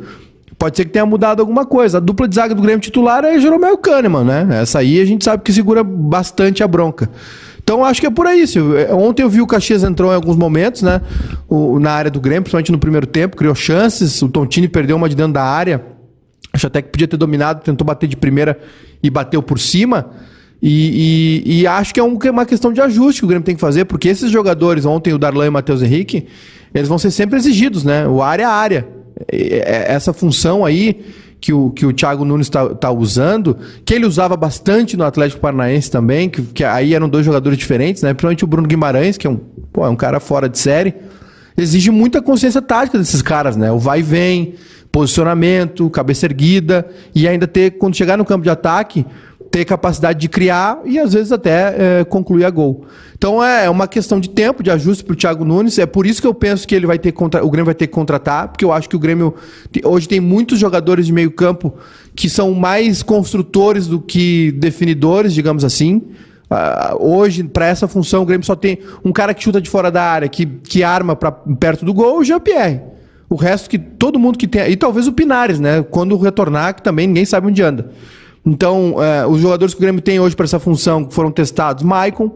[0.57, 1.97] pode ser que tenha mudado alguma coisa.
[1.97, 4.47] A dupla de zaga do Grêmio titular é Jeromel Kahneman, né?
[4.61, 7.09] Essa aí a gente sabe que segura bastante a bronca.
[7.63, 8.77] Então acho que é por aí, Silvio.
[8.77, 11.01] É, ontem eu vi o Caxias entrou em alguns momentos, né?
[11.49, 14.21] O, na área do Grêmio, principalmente no primeiro tempo, criou chances.
[14.21, 15.83] O Tontini perdeu uma de dentro da área.
[16.53, 18.57] Acho até que podia ter dominado, tentou bater de primeira
[19.01, 20.11] e bateu por cima.
[20.61, 23.61] E, e, e acho que é uma questão de ajuste que o Grêmio tem que
[23.61, 26.27] fazer, porque esses jogadores, ontem o Darlan e o Matheus Henrique,
[26.73, 28.07] eles vão ser sempre exigidos, né?
[28.07, 28.87] O área a área.
[29.27, 31.05] Essa função aí
[31.39, 35.41] que o, que o Thiago Nunes está tá usando, que ele usava bastante no Atlético
[35.41, 38.13] Paranaense também, que, que aí eram dois jogadores diferentes, né?
[38.13, 39.37] Principalmente o Bruno Guimarães, que é um,
[39.71, 40.95] pô, é um cara fora de série.
[41.57, 43.71] Exige muita consciência tática desses caras, né?
[43.71, 44.55] O vai e vem,
[44.91, 49.05] posicionamento, cabeça erguida, e ainda ter, quando chegar no campo de ataque,
[49.55, 52.83] ter capacidade de criar e às vezes até é, concluir a gol.
[53.17, 55.79] Então é uma questão de tempo, de ajuste para o Thiago Nunes.
[55.79, 57.41] É por isso que eu penso que ele vai ter contra...
[57.41, 59.33] o Grêmio vai ter que contratar, porque eu acho que o Grêmio
[59.85, 61.73] hoje tem muitos jogadores de meio campo
[62.13, 66.01] que são mais construtores do que definidores, digamos assim.
[66.51, 69.89] Uh, hoje, para essa função, o Grêmio só tem um cara que chuta de fora
[69.89, 72.81] da área, que, que arma para perto do gol, o Jean-Pierre.
[73.29, 74.69] O resto que todo mundo que tem.
[74.69, 75.81] E talvez o Pinares, né?
[75.81, 77.89] Quando retornar, que também ninguém sabe onde anda.
[78.45, 82.31] Então, é, os jogadores que o Grêmio tem hoje para essa função foram testados: Maicon,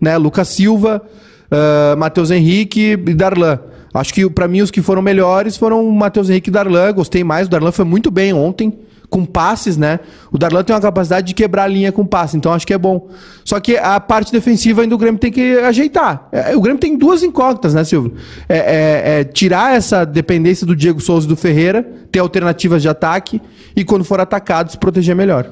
[0.00, 1.02] né, Lucas Silva,
[1.50, 3.58] uh, Matheus Henrique e Darlan.
[3.94, 6.92] Acho que para mim os que foram melhores foram o Matheus Henrique e Darlan.
[6.92, 7.46] Gostei mais.
[7.46, 8.76] O Darlan foi muito bem ontem
[9.14, 10.00] com passes, né?
[10.32, 12.78] O Darlan tem uma capacidade de quebrar a linha com passe, então acho que é
[12.78, 13.08] bom.
[13.44, 16.28] Só que a parte defensiva ainda o Grêmio tem que ajeitar.
[16.32, 18.14] É, o Grêmio tem duas incógnitas, né, Silvio?
[18.48, 22.88] É, é, é, tirar essa dependência do Diego Souza e do Ferreira, ter alternativas de
[22.88, 23.40] ataque
[23.76, 25.48] e quando for atacado se proteger melhor.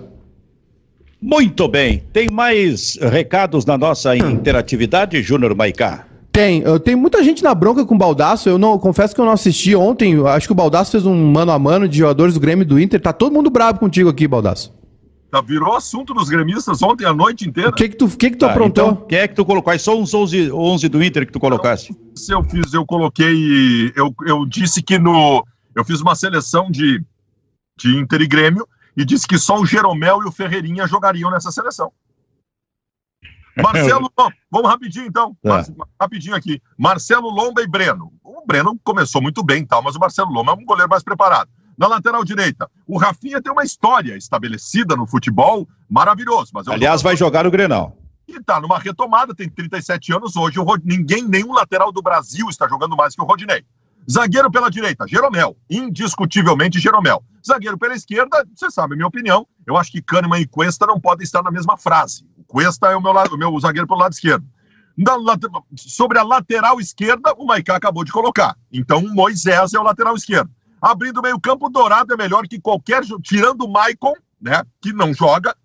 [1.20, 2.02] Muito bem.
[2.12, 6.04] Tem mais recados na nossa interatividade, Júnior Maicá?
[6.32, 6.62] Tem.
[6.62, 8.48] Eu tenho muita gente na bronca com o Baldaço.
[8.48, 10.26] Eu não confesso que eu não assisti ontem.
[10.26, 12.80] Acho que o Baldaço fez um mano a mano de jogadores do Grêmio e do
[12.80, 13.00] Inter.
[13.00, 14.72] Tá todo mundo bravo contigo aqui, Baldaço.
[15.30, 17.70] Tá, virou assunto dos gremistas ontem a noite inteira.
[17.70, 18.92] O que que tu, que que tu tá, aprontou?
[18.92, 19.64] Então, quem é que tu colocou?
[19.64, 21.94] Quais são os 11, 11 do Inter que tu colocasse?
[22.14, 23.92] Se eu fiz, eu coloquei.
[23.94, 25.44] Eu, eu disse que no.
[25.74, 27.02] Eu fiz uma seleção de,
[27.78, 28.66] de Inter e Grêmio
[28.96, 31.90] e disse que só o Jeromel e o Ferreirinha jogariam nessa seleção.
[33.56, 34.10] Marcelo,
[34.50, 35.36] vamos rapidinho então.
[35.44, 35.64] É.
[36.00, 36.62] Rapidinho aqui.
[36.78, 38.12] Marcelo Lomba e Breno.
[38.22, 41.50] O Breno começou muito bem, tal, mas o Marcelo Lomba é um goleiro mais preparado.
[41.76, 46.50] Na lateral direita, o Rafinha tem uma história estabelecida no futebol maravilhoso.
[46.54, 47.96] Mas é Aliás, vai jogar o Grenal.
[48.28, 50.58] E tá numa retomada, tem 37 anos hoje.
[50.58, 50.82] O Rod...
[50.84, 53.64] Ninguém, nenhum lateral do Brasil está jogando mais que o Rodinei.
[54.10, 55.56] Zagueiro pela direita, Jeromel.
[55.70, 57.22] Indiscutivelmente Jeromel.
[57.46, 59.46] Zagueiro pela esquerda, você sabe a minha opinião.
[59.66, 62.26] Eu acho que Kahneman e Cuesta não podem estar na mesma frase.
[62.52, 64.46] Cuesta é o meu, lado, o meu zagueiro pelo lado esquerdo.
[64.94, 65.16] Na,
[65.74, 68.54] sobre a lateral esquerda, o Maicá acabou de colocar.
[68.70, 70.50] Então, Moisés é o lateral esquerdo.
[70.78, 73.00] Abrindo o meio-campo, Dourado é melhor que qualquer.
[73.22, 74.62] Tirando o Maicon, né?
[74.82, 75.56] Que não joga.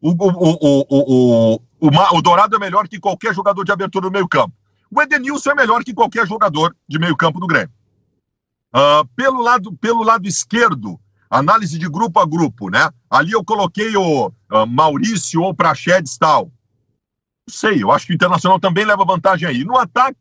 [0.00, 4.12] O, o, o, o, o, o Dourado é melhor que qualquer jogador de abertura do
[4.12, 4.54] meio-campo.
[4.88, 7.72] O Edenilson é melhor que qualquer jogador de meio-campo do Grêmio.
[8.72, 12.88] Uh, pelo, lado, pelo lado esquerdo, análise de grupo a grupo, né?
[13.10, 16.50] Ali eu coloquei o uh, Maurício ou Praxedes tal.
[17.48, 19.64] Não sei, eu acho que o Internacional também leva vantagem aí.
[19.64, 20.18] No ataque,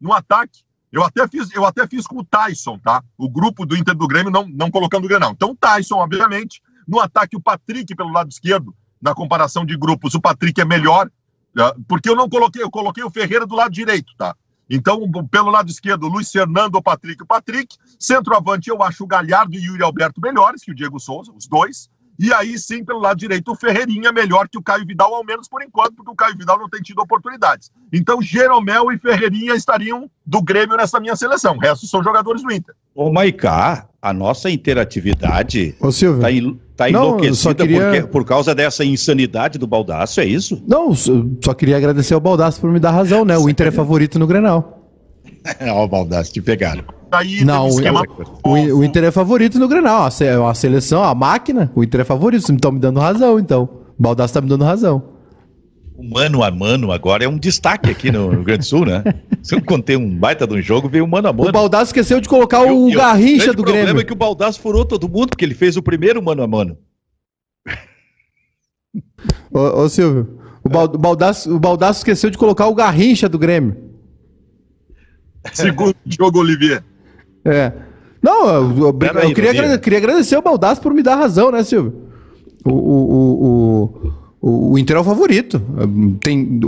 [0.00, 0.60] no ataque,
[0.92, 3.02] eu até fiz, eu até fiz com o Tyson, tá?
[3.16, 5.32] O grupo do Inter do Grêmio não, não colocando o Grenal.
[5.32, 6.62] Então, Tyson, obviamente.
[6.86, 11.08] No ataque, o Patrick pelo lado esquerdo, na comparação de grupos, o Patrick é melhor,
[11.58, 14.36] uh, porque eu não coloquei, eu coloquei o Ferreira do lado direito, tá?
[14.68, 15.00] Então,
[15.30, 17.76] pelo lado esquerdo, Luiz Fernando ou Patrick o Patrick.
[17.98, 21.46] Centroavante, eu acho o Galhardo e o Yuri Alberto melhores que o Diego Souza, os
[21.46, 21.88] dois.
[22.18, 25.48] E aí sim, pelo lado direito, o Ferreirinha melhor que o Caio Vidal, ao menos
[25.48, 27.70] por enquanto, porque o Caio Vidal não tem tido oportunidades.
[27.92, 31.56] Então, Jeromel e Ferreirinha estariam do Grêmio nessa minha seleção.
[31.56, 32.74] O resto são jogadores do Inter.
[32.94, 36.20] Ô, Maicá, a nossa interatividade Silvio.
[36.20, 37.80] tá, il, tá enlouquecida queria...
[37.80, 40.62] porque, por causa dessa insanidade do Baldaço, é isso?
[40.66, 43.36] Não, só queria agradecer ao Baldaço por me dar razão, né?
[43.36, 44.90] O Inter é favorito no Grenal.
[45.68, 46.84] Ó, o Baldaço, te pegaram.
[47.18, 47.80] Aí não, o,
[48.44, 50.02] o, o, Inter é favorito no Grenal.
[50.02, 52.42] A, a seleção, a máquina, o Inter é favorito.
[52.42, 53.68] Vocês estão me dando razão, então.
[53.98, 55.16] O Baldaço tá me dando razão.
[55.96, 59.02] O mano a mano agora é um destaque aqui no Rio Grande do Sul, né?
[59.42, 61.48] Se eu contei um baita de um jogo, veio o mano a mano.
[61.48, 63.82] O Baldaço esqueceu de colocar o eu, Garrincha do Grêmio.
[63.82, 66.42] O problema é que o Baldaço furou todo mundo, porque ele fez o primeiro mano
[66.42, 66.76] a mano.
[69.50, 73.76] Ô, ô Silvio, o, Baldaço, o Baldaço esqueceu de colocar o Garrincha do Grêmio.
[75.52, 76.84] Segundo jogo, Olivier.
[77.46, 77.72] É.
[78.22, 81.50] Não, eu, eu, eu aí, queria, agradecer, queria agradecer o Baldaço por me dar razão,
[81.50, 81.94] né, Silvio?
[82.64, 83.92] O, o,
[84.40, 85.62] o, O, Inter é o favorito.
[86.20, 86.60] Tem,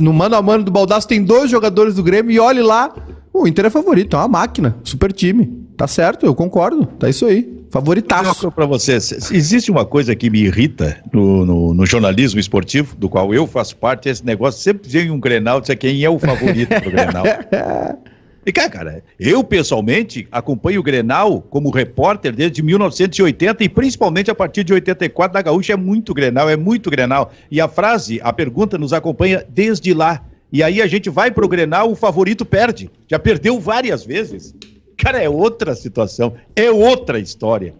[0.00, 2.92] no mano a mano do Baldaço tem dois jogadores do Grêmio e olhe lá,
[3.32, 5.62] o Inter é favorito, é uma máquina, super time.
[5.76, 6.84] Tá certo, eu concordo.
[6.84, 7.62] Tá isso aí.
[7.70, 8.50] Favoritaço.
[8.50, 13.32] Para vocês, existe uma coisa que me irrita no, no, no, jornalismo esportivo, do qual
[13.32, 16.90] eu faço parte, esse negócio sempre vem um Grenal, dizer quem é o favorito do
[16.90, 17.24] Grenal.
[18.44, 24.34] E cá, cara, eu pessoalmente acompanho o Grenal como repórter desde 1980 e principalmente a
[24.34, 27.32] partir de 84 da Gaúcha é muito Grenal, é muito Grenal.
[27.50, 30.24] E a frase, a pergunta nos acompanha desde lá.
[30.52, 32.90] E aí a gente vai pro Grenal, o favorito perde.
[33.08, 34.54] Já perdeu várias vezes.
[34.96, 37.74] Cara, é outra situação, é outra história.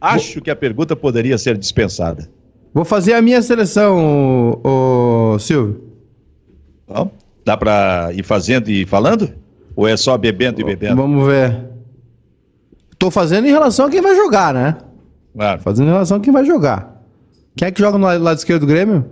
[0.00, 0.42] Acho Vou...
[0.42, 2.30] que a pergunta poderia ser dispensada.
[2.72, 5.82] Vou fazer a minha seleção, o, Silvio.
[6.86, 7.10] Bom,
[7.44, 9.32] dá para ir fazendo e falando?
[9.80, 10.96] Ou é só bebendo e bebendo?
[10.96, 11.70] Vamos ver.
[12.98, 14.76] Tô fazendo em relação a quem vai jogar, né?
[15.34, 15.62] Claro.
[15.62, 17.02] Fazendo em relação a quem vai jogar.
[17.56, 19.06] Quem é que joga no lado esquerdo do Grêmio?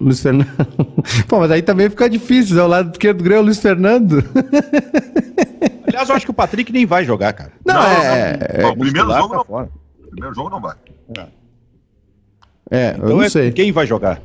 [0.00, 0.46] Luiz Fernando.
[1.26, 2.62] Pô, mas aí também fica difícil, né?
[2.62, 4.22] O lado esquerdo do Grêmio é o Luiz Fernando.
[5.88, 7.50] Aliás, eu acho que o Patrick nem vai jogar, cara.
[7.66, 8.38] Não, não é.
[8.42, 9.44] é, é o primeiro jogo tá não.
[9.44, 9.68] Fora.
[10.08, 10.76] primeiro jogo não vai.
[12.70, 13.50] É, é então eu não é sei.
[13.50, 14.22] Quem vai jogar?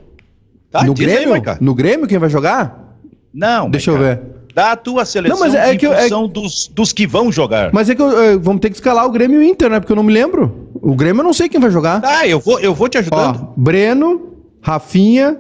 [0.70, 1.34] Tá, no Grêmio?
[1.34, 3.00] Aí, no Grêmio quem vai jogar?
[3.34, 3.68] Não.
[3.68, 4.39] Deixa eu ver.
[4.54, 6.28] Dá a tua seleção não, mas é que função é...
[6.28, 7.72] dos, dos que vão jogar.
[7.72, 9.80] Mas é que eu, eu, vamos ter que escalar o Grêmio e o Inter, né?
[9.80, 10.70] Porque eu não me lembro.
[10.82, 12.02] O Grêmio eu não sei quem vai jogar.
[12.02, 13.50] Tá, eu vou, eu vou te ajudando.
[13.50, 15.38] Ó, Breno, Rafinha,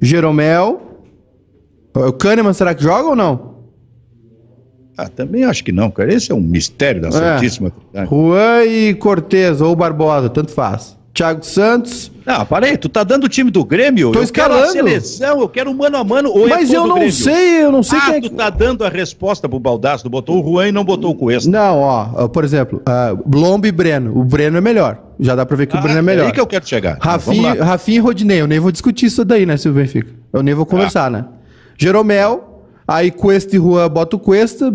[0.00, 0.82] Jeromel.
[1.94, 3.56] O Kahneman será que joga ou não?
[4.96, 6.12] Ah, também acho que não, cara.
[6.12, 7.12] Esse é um mistério da é.
[7.12, 7.70] Santíssima
[8.08, 10.96] Juan e Cortez ou Barbosa, tanto faz.
[11.16, 12.12] Thiago Santos.
[12.26, 14.12] Não, parei, tu tá dando o time do Grêmio?
[14.12, 14.72] Tô eu escalando.
[14.72, 16.30] Quero a seleção, eu quero mano a mano.
[16.30, 17.12] Ou é Mas é eu não Grêmio?
[17.12, 20.10] sei, eu não sei ah, quem é tu tá dando a resposta pro Baldaço, tu
[20.10, 21.48] botou o Juan e não botou o Cuesta.
[21.48, 24.18] Não, ó, por exemplo, uh, Lombo e Breno.
[24.18, 24.98] O Breno é melhor.
[25.18, 26.24] Já dá pra ver que ah, o Breno é melhor.
[26.24, 26.98] É aí que eu quero chegar.
[27.00, 30.10] Rafinha, Rafinha e Rodinei, eu nem vou discutir isso daí, né, Silvio Benfica?
[30.32, 31.10] Eu nem vou conversar, ah.
[31.10, 31.24] né?
[31.78, 32.56] Jeromel,
[32.88, 34.72] Aí Cuesta e Juan bota o Cuesta.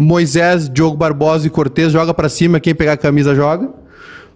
[0.00, 2.58] Moisés, Diogo Barbosa e Cortez joga para cima.
[2.58, 3.81] Quem pegar a camisa joga.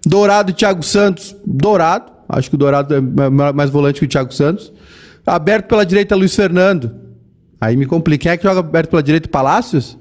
[0.07, 1.35] Dourado e Thiago Santos.
[1.45, 2.13] Dourado.
[2.29, 3.01] Acho que o Dourado é
[3.53, 4.73] mais volante que o Thiago Santos.
[5.27, 6.95] Aberto pela direita, Luiz Fernando.
[7.61, 8.23] Aí me complica.
[8.23, 9.29] Quem é que joga aberto pela direita?
[9.29, 9.99] Palácios?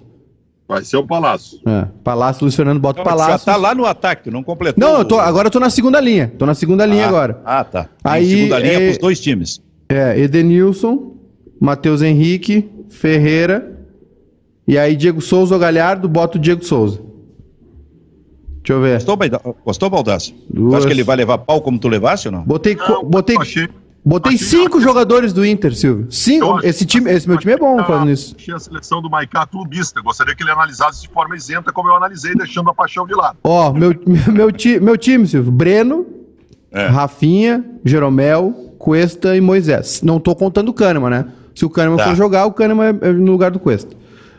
[0.68, 1.60] Vai ser o Palácio.
[1.66, 3.45] É, Palácio, Luiz Fernando bota o Palácio.
[3.45, 4.84] Já tá lá no ataque, não completou.
[4.84, 6.32] Não, eu tô, agora eu tô na segunda linha.
[6.38, 7.41] Tô na segunda linha ah, agora.
[7.45, 7.89] Ah, tá.
[8.03, 9.62] Aí, segunda linha é, pros dois times.
[9.89, 11.16] É, Edenilson,
[11.60, 13.80] Matheus Henrique, Ferreira.
[14.68, 16.99] E aí, Diego Souza ou Galhardo, bota o Diego Souza.
[18.66, 18.93] Deixa eu ver.
[18.93, 20.34] Gostou, Gostou Baldaço?
[20.34, 22.41] Tu acha que ele vai levar pau como tu levasse ou não?
[22.41, 23.36] Botei, não, botei,
[24.03, 26.07] botei achei cinco jogadores do Inter, Silvio.
[26.09, 26.59] Cinco.
[26.63, 28.36] Esse, time, esse meu time é bom falando isso.
[28.36, 30.01] Achei a seleção do Maicá clubista.
[30.01, 33.38] Gostaria que ele analisasse de forma isenta, como eu analisei, deixando a paixão de lado.
[33.43, 33.93] Ó, meu,
[34.34, 35.51] meu, ti, meu time, Silvio.
[35.51, 36.07] Breno,
[36.72, 36.88] é.
[36.88, 40.01] Rafinha, Jeromel, Cuesta e Moisés.
[40.01, 41.26] Não tô contando o Kahneman, né?
[41.53, 42.05] Se o Kahneman tá.
[42.05, 43.95] for jogar, o Kahneman é no lugar do Cuesta.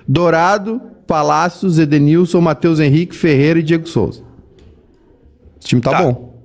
[0.07, 4.23] Dourado, Palácios, Edenilson, Matheus Henrique, Ferreira e Diego Souza.
[5.59, 6.03] Esse time tá, tá.
[6.03, 6.37] bom.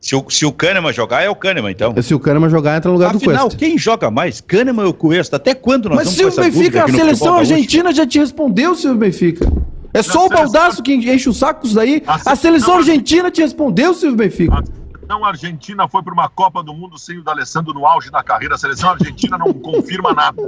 [0.00, 1.92] Se o, se o Kahneman jogar, é o Kahneman, então.
[2.00, 3.58] Se o Kahneman jogar, entra no lugar Afinal, do Cuesta.
[3.58, 4.40] quem joga mais?
[4.40, 5.34] Kahneman ou Cuesta?
[5.36, 8.98] Até quando nós Mas vamos se o Benfica, a seleção argentina já te respondeu, Silvio
[8.98, 9.44] Benfica.
[9.92, 12.04] É só o Baldaço que enche o saco isso daí.
[12.06, 14.62] A, a seleção argentina te respondeu, Silvio Benfica.
[14.62, 18.54] seleção argentina foi para uma Copa do Mundo sem o D'Alessandro no auge da carreira.
[18.54, 20.40] A seleção argentina não confirma nada.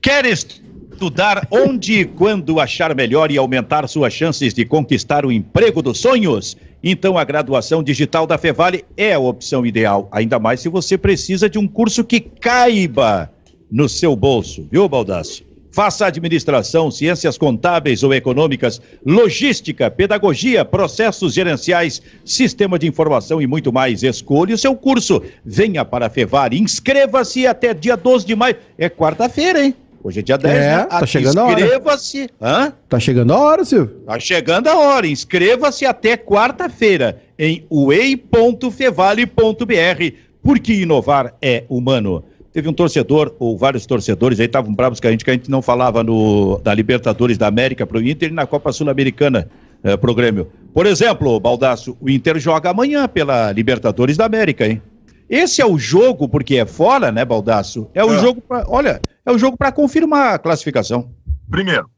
[0.00, 0.62] Queres
[1.00, 5.98] estudar onde e quando achar melhor e aumentar suas chances de conquistar o emprego dos
[5.98, 6.58] sonhos?
[6.84, 11.48] Então a graduação digital da Fevale é a opção ideal, ainda mais se você precisa
[11.48, 13.32] de um curso que caiba
[13.72, 15.46] no seu bolso, viu, Baldassio?
[15.72, 23.72] Faça administração, ciências contábeis ou econômicas, logística, pedagogia, processos gerenciais, sistema de informação e muito
[23.72, 24.02] mais.
[24.02, 25.22] Escolha o seu curso.
[25.44, 28.56] Venha para a Fevale, inscreva-se até dia 12 de maio.
[28.76, 29.74] É quarta-feira, hein?
[30.02, 30.84] Hoje é dia 10, é, né?
[30.84, 31.60] Tá chegando a hora.
[31.60, 32.30] Inscreva-se.
[32.40, 32.72] Hã?
[32.88, 33.96] Tá chegando a hora, Silvio.
[34.06, 35.06] Tá chegando a hora.
[35.06, 42.24] Inscreva-se até quarta-feira em way.fevale.br, porque inovar é humano.
[42.52, 45.50] Teve um torcedor, ou vários torcedores aí estavam bravos com a gente, que a gente
[45.50, 49.48] não falava no, da Libertadores da América para o Inter e na Copa Sul-Americana
[49.84, 50.48] eh, para o Grêmio.
[50.74, 54.82] Por exemplo, Baldaço, o Inter joga amanhã pela Libertadores da América, hein?
[55.30, 57.88] Esse é o jogo, porque é fora, né, Baldaço?
[57.94, 58.18] É o é.
[58.18, 58.64] jogo para.
[58.68, 61.14] Olha, é o jogo para confirmar a classificação.
[61.48, 61.88] Primeiro,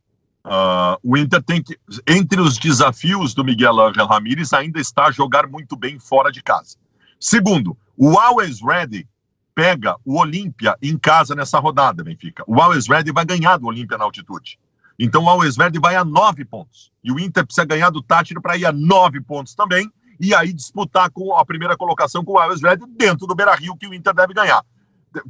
[0.45, 1.79] uh, o Inter tem que.
[2.07, 6.77] Entre os desafios do Miguel Ángel Ramírez ainda está jogar muito bem fora de casa.
[7.19, 9.09] Segundo, o Always Ready
[9.55, 12.45] pega o Olímpia em casa nessa rodada, Benfica.
[12.47, 14.59] O Always Ready vai ganhar do Olímpia na altitude.
[14.99, 16.93] Então o Always Ready vai a nove pontos.
[17.03, 19.91] E o Inter precisa ganhar do Tátiro para ir a nove pontos também
[20.23, 23.77] e aí disputar com a primeira colocação com o Alves Red dentro do Beira Rio,
[23.77, 24.63] que o Inter deve ganhar.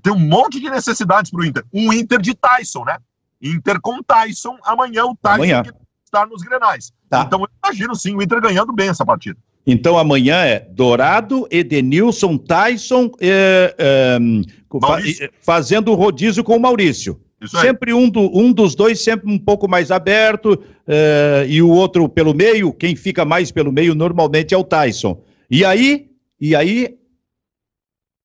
[0.02, 1.64] Tem um monte de necessidades para o Inter.
[1.72, 2.98] Um Inter de Tyson, né?
[3.40, 5.62] Inter com Tyson, amanhã o Tyson amanhã.
[6.04, 6.92] está nos grenais.
[7.08, 7.22] Tá.
[7.26, 9.38] Então eu imagino sim o Inter ganhando bem essa partida.
[9.66, 17.18] Então amanhã é Dourado, Edenilson, Tyson, é, é, fazendo rodízio com o Maurício.
[17.48, 22.08] Sempre um, do, um, dos dois sempre um pouco mais aberto é, e o outro
[22.08, 22.72] pelo meio.
[22.72, 25.22] Quem fica mais pelo meio normalmente é o Tyson.
[25.50, 26.98] E aí, e aí,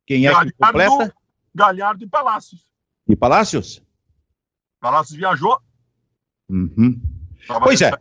[0.05, 1.15] quem é Galhardo, que completa?
[1.53, 2.65] Galhardo e Palácios.
[3.07, 3.81] E Palácios?
[4.79, 5.57] Palácios viajou.
[6.49, 7.01] Uhum.
[7.63, 7.91] Pois é.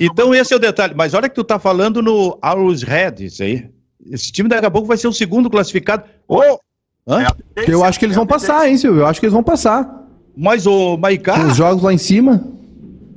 [0.00, 0.94] Então esse é o detalhe.
[0.94, 3.70] Mas olha que tu tá falando no Always Red, isso aí.
[4.10, 6.04] Esse time daqui a pouco vai ser o segundo classificado.
[6.26, 6.58] Oh,
[7.08, 7.26] é
[7.68, 9.02] eu acho que eles vão passar, hein, Silvio?
[9.02, 10.05] Eu acho que eles vão passar.
[10.36, 11.46] Mas o Maicá.
[11.46, 12.44] Os jogos lá em cima.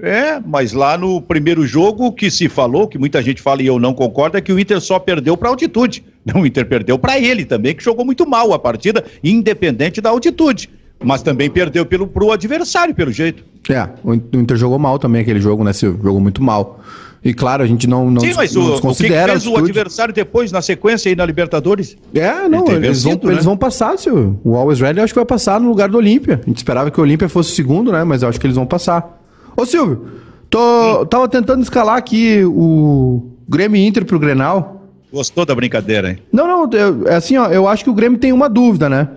[0.02, 3.78] É, mas lá no primeiro jogo que se falou, que muita gente fala e eu
[3.78, 6.06] não concordo, é que o Inter só perdeu para altitude.
[6.26, 10.10] Não, o Inter perdeu para ele também, que jogou muito mal a partida, independente da
[10.10, 10.70] altitude.
[11.02, 13.44] Mas também perdeu pelo pro adversário, pelo jeito.
[13.70, 16.02] É, o Inter jogou mal também aquele jogo, né, Silvio?
[16.04, 16.82] Jogou muito mal.
[17.24, 19.58] E claro, a gente não, não Sim, mas não o, o que, que fez o
[19.58, 21.98] adversário depois, na sequência aí na Libertadores?
[22.14, 23.34] É, não, eles, vencido, vão, né?
[23.36, 24.40] eles vão passar, Silvio.
[24.44, 26.40] O Always Ready acho que vai passar no lugar do Olímpia.
[26.42, 28.06] A gente esperava que o Olímpia fosse o segundo, né?
[28.06, 29.22] Mas eu acho que eles vão passar.
[29.56, 30.06] Ô, Silvio,
[30.50, 34.88] tô, tava tentando escalar aqui o Grêmio Inter pro Grenal.
[35.12, 36.20] Gostou da brincadeira, hein?
[36.32, 39.10] Não, não, eu, é assim, ó, eu acho que o Grêmio tem uma dúvida, né?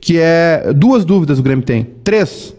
[0.00, 0.72] Que é.
[0.74, 1.88] Duas dúvidas o Grêmio tem.
[2.02, 2.56] Três.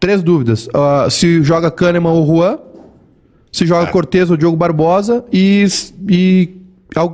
[0.00, 0.66] Três dúvidas.
[0.66, 2.58] Uh, se joga Kahneman ou Juan
[3.52, 3.92] se joga é.
[3.92, 5.66] Cortez ou Diogo Barbosa e,
[6.08, 6.48] e,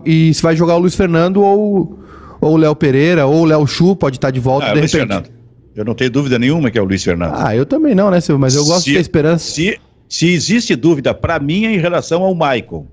[0.07, 1.99] e se vai jogar o Luiz Fernando ou
[2.41, 5.09] o Léo Pereira ou o Léo Chu, pode estar de volta ah, de Luiz repente.
[5.09, 5.31] Fernando.
[5.75, 7.35] Eu não tenho dúvida nenhuma que é o Luiz Fernando.
[7.37, 8.41] Ah, eu também não, né, Silvio?
[8.41, 9.51] Mas eu gosto se, de ter esperança.
[9.51, 9.79] Se,
[10.09, 12.87] se existe dúvida, para mim, é em relação ao Michael.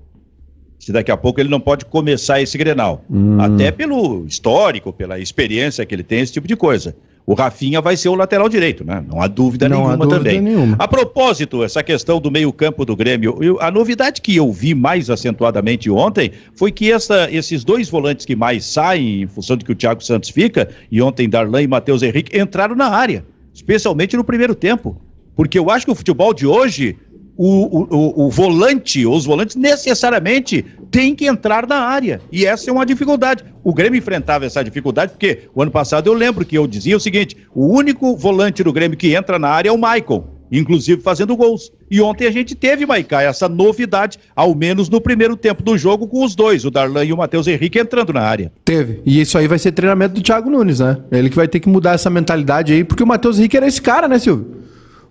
[0.86, 3.04] Se daqui a pouco ele não pode começar esse Grenal.
[3.10, 3.40] Hum.
[3.40, 6.94] Até pelo histórico, pela experiência que ele tem, esse tipo de coisa
[7.26, 9.04] o Rafinha vai ser o lateral direito, né?
[9.04, 10.40] Não há dúvida Não nenhuma há dúvida também.
[10.40, 10.76] Nenhuma.
[10.78, 15.10] A propósito, essa questão do meio-campo do Grêmio, eu, a novidade que eu vi mais
[15.10, 19.72] acentuadamente ontem foi que essa, esses dois volantes que mais saem, em função de que
[19.72, 24.22] o Thiago Santos fica, e ontem Darlan e Matheus Henrique, entraram na área, especialmente no
[24.22, 24.96] primeiro tempo.
[25.34, 26.96] Porque eu acho que o futebol de hoje
[27.36, 32.20] o, o, o, volante, os volantes necessariamente têm que entrar na área.
[32.32, 33.44] E essa é uma dificuldade.
[33.62, 37.00] O Grêmio enfrentava essa dificuldade porque o ano passado eu lembro que eu dizia o
[37.00, 41.36] seguinte: o único volante do Grêmio que entra na área é o Michael, inclusive fazendo
[41.36, 41.70] gols.
[41.90, 46.08] E ontem a gente teve, Maicá, essa novidade, ao menos no primeiro tempo do jogo,
[46.08, 48.50] com os dois, o Darlan e o Matheus Henrique entrando na área.
[48.64, 49.02] Teve.
[49.04, 50.98] E isso aí vai ser treinamento do Thiago Nunes, né?
[51.12, 53.82] Ele que vai ter que mudar essa mentalidade aí, porque o Matheus Henrique era esse
[53.82, 54.64] cara, né, Silvio?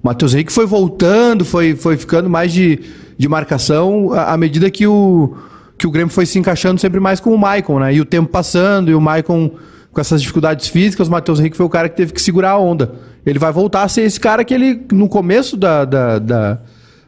[0.05, 2.79] Matheus Henrique foi voltando, foi, foi ficando mais de,
[3.17, 5.35] de marcação à, medida que o,
[5.79, 7.91] que o Grêmio foi se encaixando sempre mais com o Maicon, né?
[7.91, 9.49] E o tempo passando, e o Maicon
[9.91, 12.59] com essas dificuldades físicas, o Matheus Henrique foi o cara que teve que segurar a
[12.59, 12.93] onda.
[13.25, 16.59] Ele vai voltar a ser esse cara que ele, no começo da, da, da,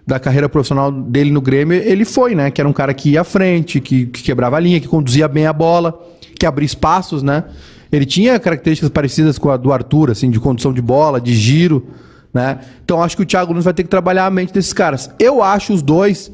[0.08, 2.50] da carreira profissional dele no Grêmio, ele foi, né?
[2.50, 5.28] Que era um cara que ia à frente, que, que quebrava a linha, que conduzia
[5.28, 6.02] bem a bola,
[6.40, 7.44] que abria espaços, né?
[7.92, 11.86] Ele tinha características parecidas com a do Arthur, assim, de condução de bola, de giro.
[12.34, 12.60] Né?
[12.84, 15.10] Então acho que o Thiago Nunes vai ter que trabalhar a mente desses caras.
[15.20, 16.32] Eu acho os dois.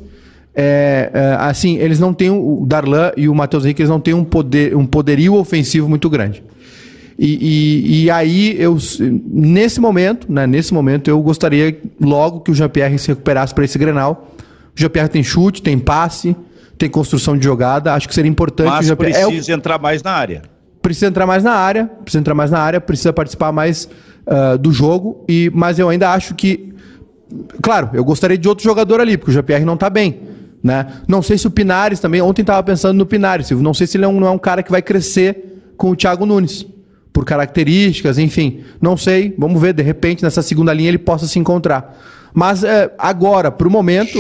[0.56, 2.30] É, é, assim, eles não têm.
[2.30, 6.10] O Darlan e o Matheus Henrique, eles não têm um, poder, um poderio ofensivo muito
[6.10, 6.44] grande.
[7.18, 12.56] E, e, e, aí, eu, nesse momento, né, nesse momento, eu gostaria logo que o
[12.56, 14.32] Jean-Pierre se recuperasse para esse Grenal.
[14.76, 16.36] O Jean-Pierre tem chute, tem passe,
[16.78, 17.94] tem construção de jogada.
[17.94, 18.70] Acho que seria importante.
[18.70, 20.42] Mas o precisa é entrar mais na área.
[20.82, 23.88] Precisa entrar mais na área, precisa entrar mais na área, precisa participar mais
[24.28, 26.74] uh, do jogo, e, mas eu ainda acho que.
[27.62, 30.22] Claro, eu gostaria de outro jogador ali, porque o GPR não está bem.
[30.64, 30.88] Né?
[31.08, 32.22] Não sei se o Pinares também.
[32.22, 33.52] Ontem estava pensando no Pinares.
[33.52, 35.96] Não sei se ele é um, não é um cara que vai crescer com o
[35.96, 36.66] Thiago Nunes.
[37.12, 38.62] Por características, enfim.
[38.82, 39.36] Não sei.
[39.38, 42.00] Vamos ver, de repente, nessa segunda linha ele possa se encontrar.
[42.34, 44.18] Mas é, agora, para o momento,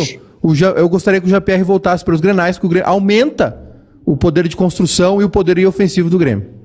[0.76, 3.58] eu gostaria que o GPR voltasse para os grenais, porque o Grêmio aumenta
[4.06, 6.62] o poder de construção e o poder ofensivo do Grêmio.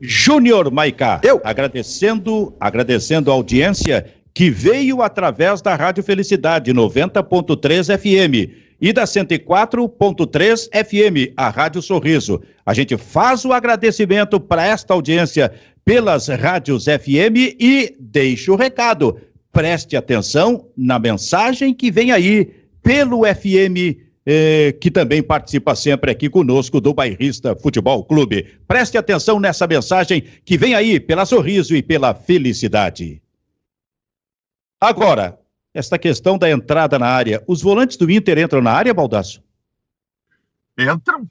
[0.00, 1.20] Júnior Maicá.
[1.22, 1.40] Eu.
[1.44, 10.68] Agradecendo, agradecendo a audiência que veio através da Rádio Felicidade 90.3 FM e da 104.3
[10.72, 12.40] FM, a Rádio Sorriso.
[12.64, 15.52] A gente faz o agradecimento para esta audiência
[15.84, 19.20] pelas rádios FM e deixa o recado.
[19.52, 22.50] Preste atenção na mensagem que vem aí
[22.82, 28.58] pelo FM eh, que também participa sempre aqui conosco do Bairrista Futebol Clube.
[28.66, 33.22] Preste atenção nessa mensagem que vem aí pela sorriso e pela felicidade.
[34.80, 35.38] Agora,
[35.74, 37.42] esta questão da entrada na área.
[37.46, 39.42] Os volantes do Inter entram na área, Baldaço?
[40.78, 41.28] Entram,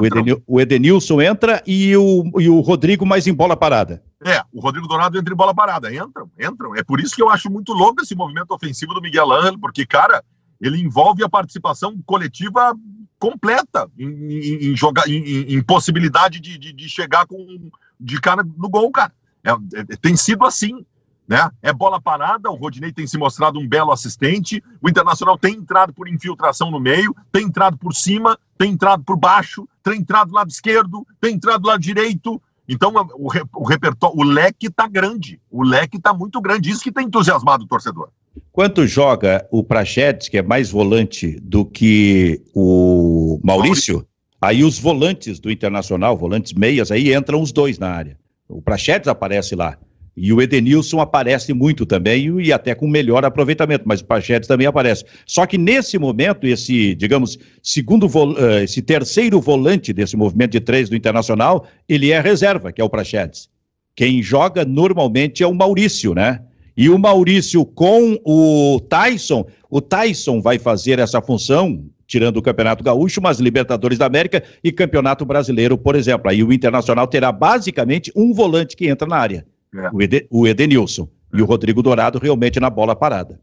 [0.00, 4.02] O, Edenil, o, Edenilson entra e o, e o Rodrigo mais em bola parada.
[4.24, 5.92] É, o Rodrigo Dourado entra em bola parada.
[5.92, 6.76] Entram, entram.
[6.76, 9.84] É por isso que eu acho muito louco esse movimento ofensivo do Miguel Ángel, porque,
[9.84, 10.22] cara,
[10.62, 12.74] ele envolve a participação coletiva
[13.18, 18.44] completa em, em, em jogar, em, em possibilidade de, de, de, chegar com de cara
[18.44, 19.12] no gol, cara.
[19.44, 20.86] É, é, tem sido assim.
[21.26, 21.48] Né?
[21.62, 25.92] É bola parada, o Rodinei tem se mostrado um belo assistente, o Internacional tem entrado
[25.92, 30.34] por infiltração no meio, tem entrado por cima, tem entrado por baixo, tem entrado do
[30.34, 32.42] lado esquerdo, tem entrado do lado direito.
[32.68, 36.92] Então o, o repertório, o leque está grande, o leque está muito grande, isso que
[36.92, 38.10] tem entusiasmado o torcedor.
[38.50, 44.06] Quanto joga o Prachedes, que é mais volante do que o Maurício,
[44.40, 48.18] aí os volantes do Internacional, volantes meias, aí entram os dois na área.
[48.48, 49.78] O Prachedes aparece lá.
[50.14, 54.66] E o Edenilson aparece muito também e até com melhor aproveitamento, mas o Prachedes também
[54.66, 55.04] aparece.
[55.26, 58.06] Só que nesse momento, esse, digamos, segundo,
[58.36, 62.84] eh, esse terceiro volante desse movimento de três do Internacional, ele é reserva, que é
[62.84, 63.48] o Prachedes.
[63.96, 66.42] Quem joga normalmente é o Maurício, né?
[66.76, 72.82] E o Maurício com o Tyson, o Tyson vai fazer essa função, tirando o Campeonato
[72.82, 76.30] Gaúcho, mas Libertadores da América e Campeonato Brasileiro, por exemplo.
[76.30, 79.90] Aí o Internacional terá basicamente um volante que entra na área, é.
[79.92, 81.38] o, Ed, o Edenilson, é.
[81.38, 83.40] e o Rodrigo Dourado realmente na bola parada.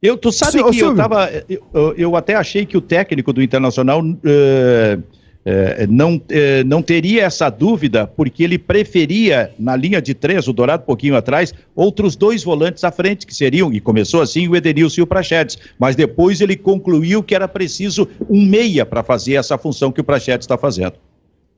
[0.00, 1.28] Eu, tu sabe que eu tava.
[1.48, 4.00] Eu, eu, até achei que o técnico do Internacional.
[4.00, 5.02] Uh,
[5.44, 10.52] é, não, é, não teria essa dúvida, porque ele preferia, na linha de três, o
[10.52, 14.54] Dourado um pouquinho atrás, outros dois volantes à frente, que seriam, e começou assim, o
[14.54, 15.58] Edenilson e o Prachedes.
[15.78, 20.04] Mas depois ele concluiu que era preciso um meia para fazer essa função que o
[20.04, 20.94] Prachedes está fazendo.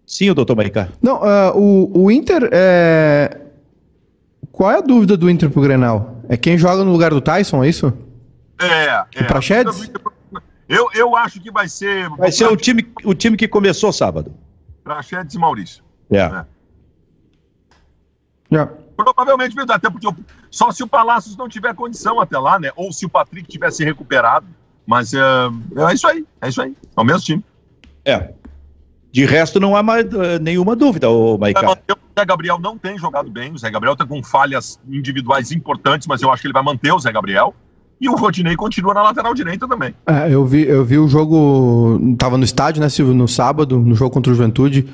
[0.07, 0.89] Sim, o doutor Maricá.
[1.01, 2.49] Não, uh, o, o Inter.
[2.53, 3.39] É...
[4.51, 6.21] Qual é a dúvida do Inter pro Grenal?
[6.29, 7.93] É quem joga no lugar do Tyson, é isso?
[8.61, 9.23] É, é.
[9.23, 9.91] O Prachedes?
[10.71, 12.09] Eu, eu acho que vai ser.
[12.11, 14.33] Vai ser o time, o time que começou sábado.
[14.85, 15.83] Prachedes e Maurício.
[16.09, 16.15] É.
[16.15, 16.47] Yeah.
[18.53, 18.55] É.
[18.55, 18.73] Yeah.
[18.97, 20.15] Provavelmente, até porque eu,
[20.49, 22.71] só se o Palácios não tiver condição até lá, né?
[22.77, 24.47] Ou se o Patrick tivesse recuperado.
[24.87, 26.77] Mas é, é isso aí, é isso aí.
[26.97, 27.45] É o mesmo time.
[28.05, 28.33] É.
[29.11, 31.67] De resto, não há mais, uh, nenhuma dúvida, o Maicon.
[31.67, 33.53] O Zé Gabriel não tem jogado bem.
[33.53, 36.93] O Zé Gabriel está com falhas individuais importantes, mas eu acho que ele vai manter
[36.93, 37.55] o Zé Gabriel.
[38.01, 39.95] E o Rodinei continua na lateral direita também.
[40.07, 42.17] É, eu vi, eu vi o jogo.
[42.17, 44.87] Tava no estádio, né, Silvio, no sábado, no jogo contra o Juventude.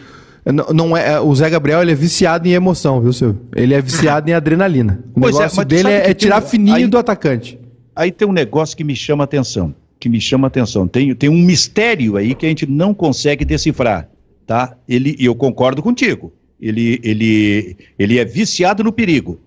[0.44, 3.40] Não, não é, o Zé Gabriel ele é viciado em emoção, viu, Silvio?
[3.54, 5.04] Ele é viciado em adrenalina.
[5.14, 7.58] O pois é, negócio é, dele é, é tirar tem, fininho aí, do atacante.
[7.94, 9.74] Aí tem um negócio que me chama atenção.
[9.98, 10.86] Que me chama atenção.
[10.86, 14.08] Tem, tem um mistério aí que a gente não consegue decifrar.
[14.46, 14.76] Tá?
[14.88, 16.32] Ele, e eu concordo contigo.
[16.60, 19.40] Ele, ele, ele é viciado no perigo.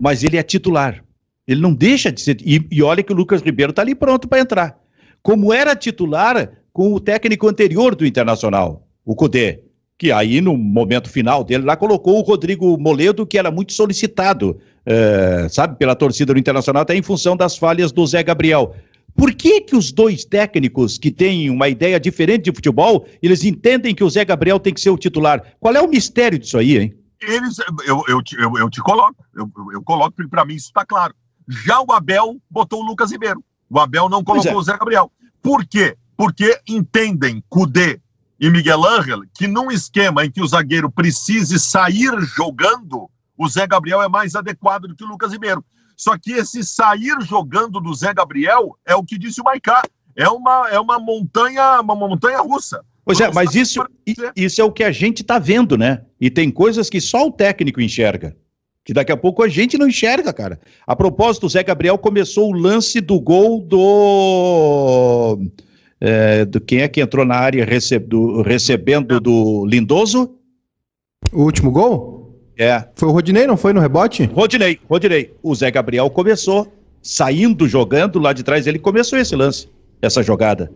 [0.00, 1.02] Mas ele é titular.
[1.48, 2.36] Ele não deixa de ser.
[2.44, 4.78] E, e olha que o Lucas Ribeiro está ali pronto para entrar.
[5.22, 9.62] Como era titular com o técnico anterior do Internacional, o Cudê,
[9.96, 14.60] que aí no momento final dele lá colocou o Rodrigo Moledo, que era muito solicitado,
[14.84, 18.76] é, sabe, pela torcida do Internacional, até em função das falhas do Zé Gabriel.
[19.16, 23.94] Por que que os dois técnicos que têm uma ideia diferente de futebol, eles entendem
[23.94, 25.42] que o Zé Gabriel tem que ser o titular?
[25.58, 26.94] Qual é o mistério disso aí, hein?
[27.20, 31.12] Eles, eu, eu, eu, eu te coloco, eu, eu coloco, para mim isso está claro.
[31.48, 33.42] Já o Abel botou o Lucas Ribeiro.
[33.70, 34.56] O Abel não colocou é.
[34.56, 35.10] o Zé Gabriel.
[35.42, 35.96] Por quê?
[36.16, 38.00] Porque entendem Cudê
[38.38, 43.66] e Miguel Ángel que num esquema em que o zagueiro precise sair jogando, o Zé
[43.66, 45.64] Gabriel é mais adequado do que o Lucas Ribeiro.
[45.96, 49.82] Só que esse sair jogando do Zé Gabriel é o que disse o Maicá.
[50.14, 52.84] É uma, é uma montanha, uma montanha russa.
[53.04, 53.82] Pois é, mas isso,
[54.36, 56.02] isso é o que a gente está vendo, né?
[56.20, 58.36] E tem coisas que só o técnico enxerga
[58.88, 60.58] que daqui a pouco a gente não enxerga, cara.
[60.86, 65.38] A propósito, o Zé Gabriel começou o lance do gol do.
[66.00, 70.30] É, do quem é que entrou na área receb, do, recebendo do Lindoso?
[71.30, 72.34] O último gol?
[72.56, 72.82] É.
[72.94, 74.24] Foi o Rodinei, não foi no rebote?
[74.24, 75.34] Rodinei, Rodinei.
[75.42, 76.72] O Zé Gabriel começou,
[77.02, 79.68] saindo, jogando lá de trás, ele começou esse lance,
[80.00, 80.72] essa jogada.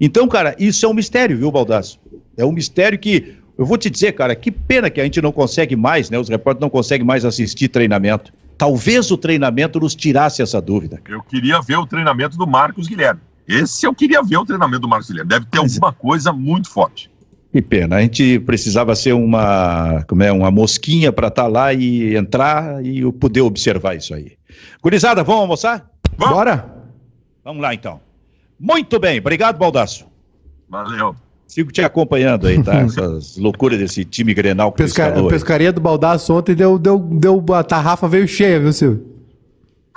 [0.00, 2.00] Então, cara, isso é um mistério, viu, Baldasso?
[2.36, 5.32] É um mistério que eu vou te dizer, cara, que pena que a gente não
[5.32, 6.18] consegue mais, né?
[6.18, 8.32] Os repórteres não conseguem mais assistir treinamento.
[8.56, 11.00] Talvez o treinamento nos tirasse essa dúvida.
[11.08, 13.20] Eu queria ver o treinamento do Marcos Guilherme.
[13.46, 15.28] Esse eu queria ver o treinamento do Marcos Guilherme.
[15.28, 15.74] Deve ter Mas...
[15.74, 17.10] alguma coisa muito forte.
[17.52, 17.96] Que pena.
[17.96, 22.84] A gente precisava ser uma, como é, uma mosquinha para estar tá lá e entrar
[22.84, 24.32] e poder observar isso aí.
[24.82, 25.90] Gurizada, vamos almoçar?
[26.16, 26.34] Vamos.
[26.34, 26.74] Bora.
[27.44, 28.00] Vamos lá então.
[28.58, 29.18] Muito bem.
[29.18, 30.06] Obrigado, Baldaço.
[30.68, 31.14] Valeu.
[31.52, 32.80] Sigo te acompanhando aí, tá?
[32.80, 35.08] Essas loucuras desse time Grenal que Pesca...
[35.08, 37.44] A pescaria do Baldaço ontem deu, deu, deu.
[37.52, 39.04] A tarrafa veio cheia, viu, Silvio?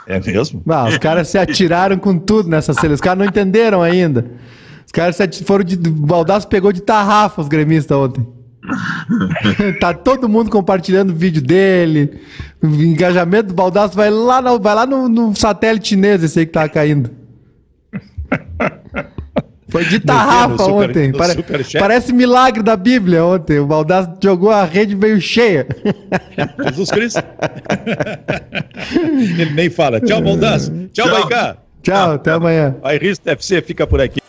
[0.05, 0.61] É mesmo?
[0.67, 2.93] Ah, os caras se atiraram com tudo nessa cena.
[2.93, 4.25] Os caras não entenderam ainda.
[4.85, 5.75] Os caras foram de.
[5.75, 8.27] O Baldaço pegou de tarrafa os gremistas ontem.
[9.79, 12.19] tá todo mundo compartilhando o vídeo dele.
[12.61, 16.45] O engajamento do Baldaço vai lá, no, vai lá no, no satélite chinês, esse aí
[16.45, 17.11] que tá caindo.
[19.67, 21.11] Foi de tarrafa super, ontem.
[21.11, 21.35] Pare...
[21.79, 23.59] Parece milagre da Bíblia ontem.
[23.59, 25.67] O Baldasso jogou a rede meio cheia.
[26.67, 27.23] Jesus Cristo.
[29.39, 29.99] Ele nem fala.
[29.99, 30.71] Tchau, Baldasso.
[30.93, 31.19] Tchau, Tchau.
[31.19, 31.57] Baicá.
[31.81, 32.75] Tchau, até amanhã.
[32.83, 34.19] A Rista FC fica por aqui.